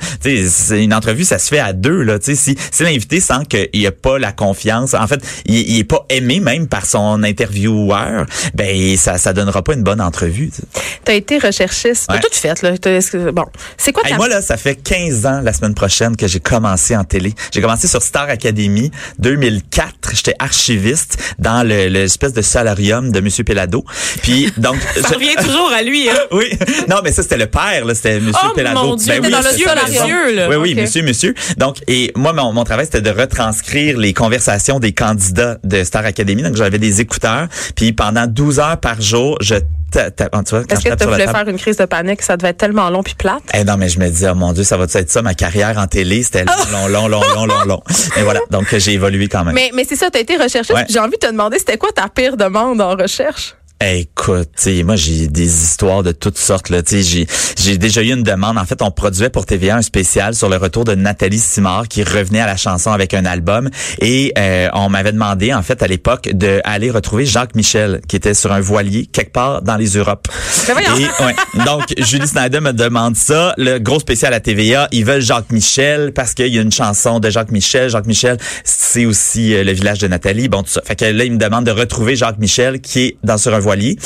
Une 0.72 0.94
entrevue, 0.94 1.24
ça 1.24 1.40
se 1.40 1.50
fait 1.50 1.60
à 1.60 1.74
deux. 1.74 2.02
Là. 2.02 2.18
Si 2.22 2.36
si 2.36 2.84
l'invité 2.84 3.20
sent 3.20 3.46
qu'il 3.50 3.86
a 3.88 3.92
pas 3.92 4.20
la 4.20 4.32
confiance, 4.32 4.94
en 4.94 5.08
fait, 5.08 5.22
il, 5.46 5.56
il 5.56 5.80
est 5.80 5.84
pas 5.84 6.06
aimé 6.10 6.40
même 6.40 6.68
par 6.68 6.86
son 6.86 7.24
intervieweur, 7.24 8.26
ben 8.54 8.98
ça 8.98 9.18
ça 9.18 9.34
donnera 9.34 9.64
pas 9.64 9.74
une 9.74 9.84
bonne 9.84 10.02
entrevue. 10.02 10.52
tu 11.06 11.12
été 11.12 11.38
recherchiste. 11.38 12.06
T'as 12.08 12.20
tout 12.20 12.28
fait, 12.32 12.62
là. 12.62 13.32
Bon. 13.32 13.46
C'est 13.78 13.92
quoi 13.92 14.04
Hey, 14.06 14.12
ta... 14.12 14.18
moi, 14.18 14.30
là, 14.30 14.42
ça 14.42 14.58
fait 14.58 14.76
15 14.76 15.26
ans 15.26 15.42
la 15.44 15.52
semaine 15.54 15.74
prochaine 15.74 16.16
que 16.16 16.28
j'ai 16.28 16.40
commencé 16.40 16.96
en 16.96 17.04
télé. 17.04 17.17
J'ai 17.52 17.62
commencé 17.62 17.88
sur 17.88 18.02
Star 18.02 18.30
Academy 18.30 18.92
2004. 19.20 20.12
J'étais 20.14 20.36
archiviste 20.40 21.18
dans 21.40 21.66
le 21.68 21.88
l'espèce 21.88 22.34
de 22.34 22.42
solarium 22.42 23.12
de 23.12 23.20
Monsieur 23.20 23.44
Pelado. 23.44 23.84
Puis, 24.22 24.52
donc... 24.58 24.78
Ça 25.02 25.10
je- 25.10 25.14
revient 25.16 25.36
toujours 25.38 25.72
à 25.72 25.82
lui, 25.82 26.10
hein? 26.10 26.16
oui. 26.32 26.50
Non, 26.90 26.98
mais 27.04 27.12
ça, 27.12 27.24
c'était 27.24 27.38
le 27.38 27.48
père. 27.48 27.84
C'était 27.94 28.20
Monsieur 28.20 28.48
Oh, 28.50 28.54
Pelado. 28.56 28.82
mon 28.84 28.96
Dieu, 28.96 29.14
Ben 29.14 29.26
oui, 29.26 29.32
dans 29.32 29.40
le 29.40 29.46
raison. 29.48 30.36
là. 30.36 30.50
Oui, 30.50 30.56
oui, 30.56 30.76
monsieur, 30.76 31.04
monsieur. 31.04 31.34
Donc, 31.58 31.78
et 31.88 32.12
moi, 32.16 32.34
mon, 32.34 32.52
mon 32.54 32.64
travail, 32.64 32.86
c'était 32.86 33.02
de 33.02 33.10
retranscrire 33.10 33.98
les 33.98 34.14
conversations 34.14 34.80
des 34.80 34.92
candidats 34.92 35.58
de 35.64 35.84
Star 35.84 36.06
Academy. 36.06 36.44
Donc, 36.44 36.56
j'avais 36.56 36.80
des 36.80 37.02
écouteurs. 37.02 37.48
Puis, 37.76 37.94
pendant 37.94 38.28
12 38.28 38.60
heures 38.60 38.80
par 38.80 39.02
jour, 39.02 39.38
je... 39.42 39.56
tu 39.92 40.00
Est-ce 40.00 40.84
que 40.84 40.96
tu 40.96 41.06
voulais 41.06 41.28
faire 41.28 41.48
une 41.48 41.58
crise 41.58 41.78
de 41.78 41.86
panique? 41.86 42.22
Ça 42.22 42.38
devait 42.38 42.50
être 42.50 42.58
tellement 42.58 42.90
long 42.90 43.04
puis 43.04 43.16
plate. 43.16 43.44
eh 43.54 43.64
non, 43.64 43.78
mais 43.78 43.90
je 43.90 44.00
me 44.00 44.10
dis, 44.10 44.26
oh 44.28 44.36
mon 44.36 44.54
Dieu, 44.54 44.64
ça 44.64 44.78
va 44.78 44.86
être 44.86 45.10
ça, 45.10 45.22
ma 45.22 45.34
carrière 45.34 45.78
en 45.78 45.88
télé? 45.88 46.24
C'était 46.24 46.46
long, 46.46 46.88
long, 46.88 47.08
long, 47.08 47.22
long, 47.36 47.46
long, 47.46 47.64
long. 47.66 47.84
Et 48.18 48.22
voilà, 48.22 48.40
donc 48.52 48.76
j'ai 48.76 48.94
évolué 48.94 49.28
quand 49.28 49.44
même. 49.44 49.56
Mais, 49.56 49.72
mais 49.74 49.84
c'est 49.84 49.96
ça, 49.96 50.10
t'as 50.10 50.20
été 50.20 50.36
recherchiste. 50.36 50.74
Ouais. 50.74 50.86
J'ai 50.90 51.00
envie 51.00 51.18
de 51.18 51.28
te 51.28 51.32
demander, 51.32 51.60
c'était 51.60 51.78
quoi 51.78 51.90
ta 51.92 52.08
pire 52.10 52.38
demande 52.38 52.82
en 52.82 52.96
recherche? 52.96 53.56
Écoute, 53.80 54.68
moi 54.84 54.96
j'ai 54.96 55.28
des 55.28 55.46
histoires 55.46 56.02
de 56.02 56.12
toutes 56.12 56.40
sortes 56.40 56.70
là. 56.70 56.82
J'ai 56.90 57.28
j'ai 57.60 57.78
déjà 57.78 58.02
eu 58.02 58.12
une 58.12 58.24
demande. 58.24 58.58
En 58.58 58.66
fait, 58.66 58.82
on 58.82 58.90
produisait 58.90 59.30
pour 59.30 59.46
TVA 59.46 59.76
un 59.76 59.82
spécial 59.84 60.34
sur 60.34 60.50
le 60.50 60.58
retour 60.58 60.84
de 60.84 60.96
Nathalie 60.96 61.38
Simard 61.38 61.88
qui 61.88 62.04
revenait 62.04 62.40
à 62.40 62.48
la 62.48 62.58
chanson 62.58 62.92
avec 62.92 63.14
un 63.14 63.24
album 63.26 63.70
et 64.02 64.34
euh, 64.40 64.70
on 64.74 64.90
m'avait 64.90 65.12
demandé 65.12 65.54
en 65.54 65.62
fait 65.62 65.84
à 65.84 65.88
l'époque 65.88 66.28
de 66.34 66.60
aller 66.64 66.90
retrouver 66.90 67.28
Jacques 67.28 67.54
Michel 67.54 68.02
qui 68.08 68.16
était 68.16 68.34
sur 68.34 68.52
un 68.52 68.62
voilier 68.62 69.06
quelque 69.06 69.32
part 69.32 69.62
dans 69.62 69.78
les 69.78 69.90
Europes. 69.96 70.28
Ben. 70.68 70.76
Et, 70.98 71.24
ouais. 71.24 71.66
Donc 71.66 71.84
Julie 72.00 72.28
Snyder 72.28 72.62
me 72.62 72.74
demande 72.74 73.16
ça. 73.16 73.54
Le 73.58 73.78
gros 73.78 74.00
spécial 74.00 74.34
à 74.34 74.40
TVA, 74.40 74.88
ils 74.92 75.06
veulent 75.06 75.22
Jacques 75.22 75.52
Michel 75.52 76.14
parce 76.14 76.34
qu'il 76.34 76.48
y 76.48 76.58
a 76.58 76.64
une 76.64 76.72
chanson 76.72 77.20
de 77.20 77.30
Jacques 77.30 77.52
Michel. 77.52 77.92
Jacques 77.92 78.08
Michel, 78.08 78.38
c'est 78.64 79.06
aussi 79.06 79.54
euh, 79.54 79.64
le 79.64 79.72
village 79.74 80.00
de 80.00 80.08
Nathalie. 80.08 80.50
Bon 80.50 80.64
tout 80.64 80.72
ça. 80.72 80.82
Fait 80.84 80.96
que 80.96 81.06
là, 81.06 81.24
ils 81.24 81.32
me 81.32 81.38
demandent 81.38 81.66
de 81.66 81.72
retrouver 81.72 82.16
Jacques 82.16 82.40
Michel 82.40 82.82
qui 82.82 83.02
est 83.02 83.18
dans 83.24 83.38
sur 83.38 83.54
un 83.54 83.67
voilier. 83.68 83.98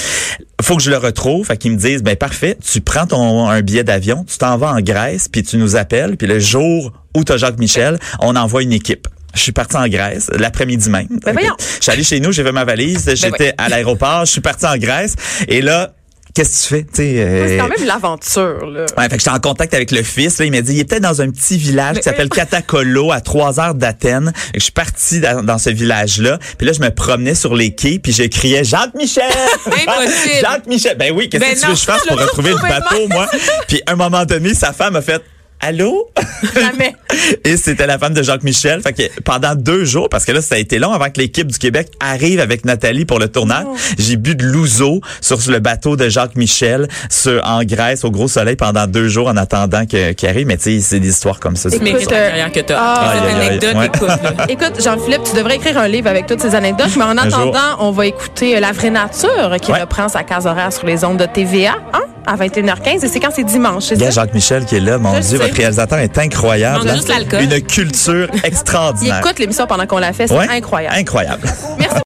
Faut 0.62 0.76
que 0.76 0.82
je 0.82 0.90
le 0.90 0.98
retrouve. 0.98 1.46
Fait 1.46 1.58
qu'ils 1.58 1.72
me 1.72 1.78
disent, 1.78 2.02
ben 2.02 2.16
parfait, 2.16 2.58
tu 2.60 2.82
prends 2.82 3.06
ton 3.06 3.48
un 3.48 3.62
billet 3.62 3.84
d'avion, 3.84 4.26
tu 4.28 4.38
t'en 4.38 4.58
vas 4.58 4.72
en 4.72 4.82
Grèce, 4.82 5.28
puis 5.28 5.44
tu 5.44 5.58
nous 5.58 5.76
appelles, 5.76 6.18
puis 6.18 6.28
le 6.28 6.40
jour 6.40 6.92
où 7.16 7.24
t'as 7.24 7.38
Jacques 7.38 7.60
Michel, 7.60 8.00
on 8.20 8.36
envoie 8.36 8.64
une 8.64 8.74
équipe. 8.74 9.08
Je 9.34 9.40
suis 9.40 9.52
parti 9.52 9.78
en 9.78 9.88
Grèce 9.88 10.30
l'après-midi 10.38 10.90
même. 10.90 11.08
Ben 11.24 11.34
voyons. 11.34 11.56
Je 11.60 11.84
suis 11.84 11.92
allé 11.92 12.04
chez 12.04 12.20
nous, 12.20 12.32
j'ai 12.32 12.44
fait 12.44 12.52
ma 12.52 12.66
valise, 12.66 13.10
j'étais 13.16 13.54
à 13.58 13.70
l'aéroport, 13.70 14.26
je 14.26 14.32
suis 14.32 14.42
parti 14.42 14.66
en 14.66 14.78
Grèce 14.78 15.16
et 15.48 15.62
là 15.62 15.94
Qu'est-ce 16.34 16.70
que 16.70 16.76
tu 16.76 16.86
fais? 16.96 17.02
Euh, 17.20 17.48
C'est 17.48 17.58
quand 17.58 17.68
même 17.68 17.88
l'aventure, 17.88 18.66
là. 18.70 18.86
Ouais, 18.98 19.04
fait 19.04 19.18
que 19.18 19.18
j'étais 19.18 19.30
en 19.32 19.40
contact 19.40 19.74
avec 19.74 19.92
le 19.92 20.04
fils. 20.04 20.40
Là, 20.40 20.46
il 20.46 20.52
m'a 20.52 20.62
dit, 20.62 20.74
il 20.74 20.80
est 20.80 20.86
peut-être 20.86 21.04
dans 21.04 21.22
un 21.22 21.30
petit 21.30 21.58
village 21.58 21.98
qui 21.98 22.04
s'appelle 22.04 22.30
Katakolo, 22.30 23.12
à 23.12 23.22
trois 23.22 23.60
heures 23.60 23.76
d'Athènes. 23.76 24.32
Je 24.54 24.60
suis 24.60 24.72
parti 24.72 25.20
dans, 25.20 25.44
dans 25.44 25.58
ce 25.58 25.70
village-là. 25.70 26.40
Puis 26.58 26.68
là, 26.68 26.74
je 26.74 26.80
me 26.80 26.90
promenais 26.90 27.36
sur 27.36 27.56
les 27.56 27.74
quais, 27.76 28.00
puis 28.00 28.14
je 28.14 28.24
criais 28.24 28.64
Jacques 28.64 28.94
Michel. 28.96 29.24
Impossible. 29.66 30.36
Jacques 30.42 30.68
Michel. 30.68 30.98
Ben 30.98 31.12
oui, 31.14 31.28
qu'est-ce 31.30 31.42
Ben 31.44 31.54
que 31.56 31.60
tu 31.60 31.66
veux 31.66 31.74
que 31.74 31.80
je 31.80 31.86
fasse 31.86 32.06
pour 32.08 32.18
retrouver 32.20 32.52
le 32.52 32.62
bateau, 32.62 33.08
moi? 33.10 33.28
Puis 33.68 33.82
à 33.86 33.92
un 33.92 33.96
moment 33.96 34.26
donné, 34.26 34.54
sa 34.54 34.72
femme 34.74 34.96
a 34.96 35.02
fait. 35.02 35.22
Allô? 35.64 36.10
Jamais. 36.56 36.96
Et 37.46 37.56
c'était 37.56 37.86
la 37.86 38.00
femme 38.00 38.14
de 38.16 38.24
Jacques 38.24 38.44
Michel. 38.44 38.82
Fait 38.82 38.94
que 38.94 39.22
pendant 39.22 39.54
deux 39.54 39.86
jours, 39.86 40.10
parce 40.10 40.26
que 40.26 40.32
là, 40.32 40.42
ça 40.42 40.56
a 40.56 40.58
été 40.58 40.80
long 40.80 40.92
avant 40.92 41.06
que 41.12 41.20
l'équipe 41.20 41.46
du 41.48 41.60
Québec 41.60 41.90
arrive 42.00 42.40
avec 42.40 42.66
Nathalie 42.66 43.06
pour 43.06 43.20
le 43.20 43.28
tournage. 43.28 43.66
J'ai 44.00 44.16
bu 44.16 44.36
de 44.36 44.44
l'ouzo 44.44 45.02
sur 45.22 45.38
le 45.52 45.60
bateau 45.60 45.96
de 45.96 46.10
Jacques 46.10 46.36
Michel 46.36 46.88
sur, 47.10 47.42
en 47.46 47.64
Grèce 47.64 48.04
au 48.04 48.10
gros 48.12 48.28
soleil 48.28 48.56
pendant 48.56 48.88
deux 48.88 49.08
jours 49.08 49.28
en 49.28 49.38
attendant 49.38 49.86
que- 49.86 50.14
qu'il 50.14 50.28
arrive. 50.30 50.48
Mais 50.48 50.58
tu 50.58 50.64
sais, 50.64 50.80
c'est 50.82 51.00
des 51.00 51.10
histoires 51.10 51.40
comme 51.40 51.56
ça. 51.56 51.70
Tu 51.70 51.78
c'est 51.78 52.06
carrière 52.08 52.52
que 52.52 52.60
t'as. 52.62 52.78
Ah, 52.80 53.12
aïe, 53.12 53.48
anecdote, 53.48 53.76
ouais. 53.76 53.86
écoute. 53.86 54.10
Écoute, 54.50 54.84
Jean-Philippe, 54.84 55.24
tu 55.30 55.36
devrais 55.36 55.58
écrire 55.58 55.78
un 55.78 55.88
livre 55.88 56.08
avec 56.08 56.26
toutes 56.26 56.42
ces 56.42 56.56
anecdotes, 56.56 56.96
mais 56.98 57.04
en 57.04 57.18
attendant, 57.18 57.78
on 57.80 57.92
va 57.92 58.08
écouter 58.08 58.58
euh, 58.58 58.60
La 58.60 58.72
vraie 58.72 58.90
nature 58.90 59.56
qui 59.62 59.72
Ouais. 59.72 59.82
reprend 59.82 60.10
sa 60.10 60.24
case 60.24 60.46
horaire 60.48 60.74
sur 60.74 60.86
les 60.88 61.04
ondes 61.04 61.18
de 61.18 61.26
TVA, 61.26 61.76
hein, 61.94 62.02
à 62.28 62.36
21h15. 62.36 63.06
Et 63.06 63.08
c'est 63.08 63.20
quand 63.20 63.32
c'est 63.32 63.44
dimanche, 63.44 63.86
Il 63.92 64.02
y 64.02 64.06
a? 64.06 64.10
Jacques 64.10 64.34
Michel 64.34 64.66
qui 64.66 64.76
est 64.78 64.80
là. 64.80 64.98
Mon 64.98 65.16
Je 65.16 65.20
Dieu, 65.22 65.38
sais. 65.38 65.44
votre 65.44 65.56
réalisateur 65.56 66.00
est 66.00 66.18
incroyable. 66.18 66.80
Manque 66.80 66.88
hein. 66.90 66.96
juste 66.96 67.10
l'alcool. 67.10 67.42
Une 67.44 67.62
culture 67.62 68.28
Il 68.34 68.46
extraordinaire. 68.46 69.20
écoute 69.20 69.40
l'émission 69.40 69.66
pendant 69.68 69.86
qu'on 69.88 69.98
la 70.00 70.14
fait, 70.14 70.28
c'est 70.28 70.34
Ouais. 70.38 70.48
incroyable. 70.50 70.96
Incroyable. 70.98 71.42
Merci. 71.80 71.96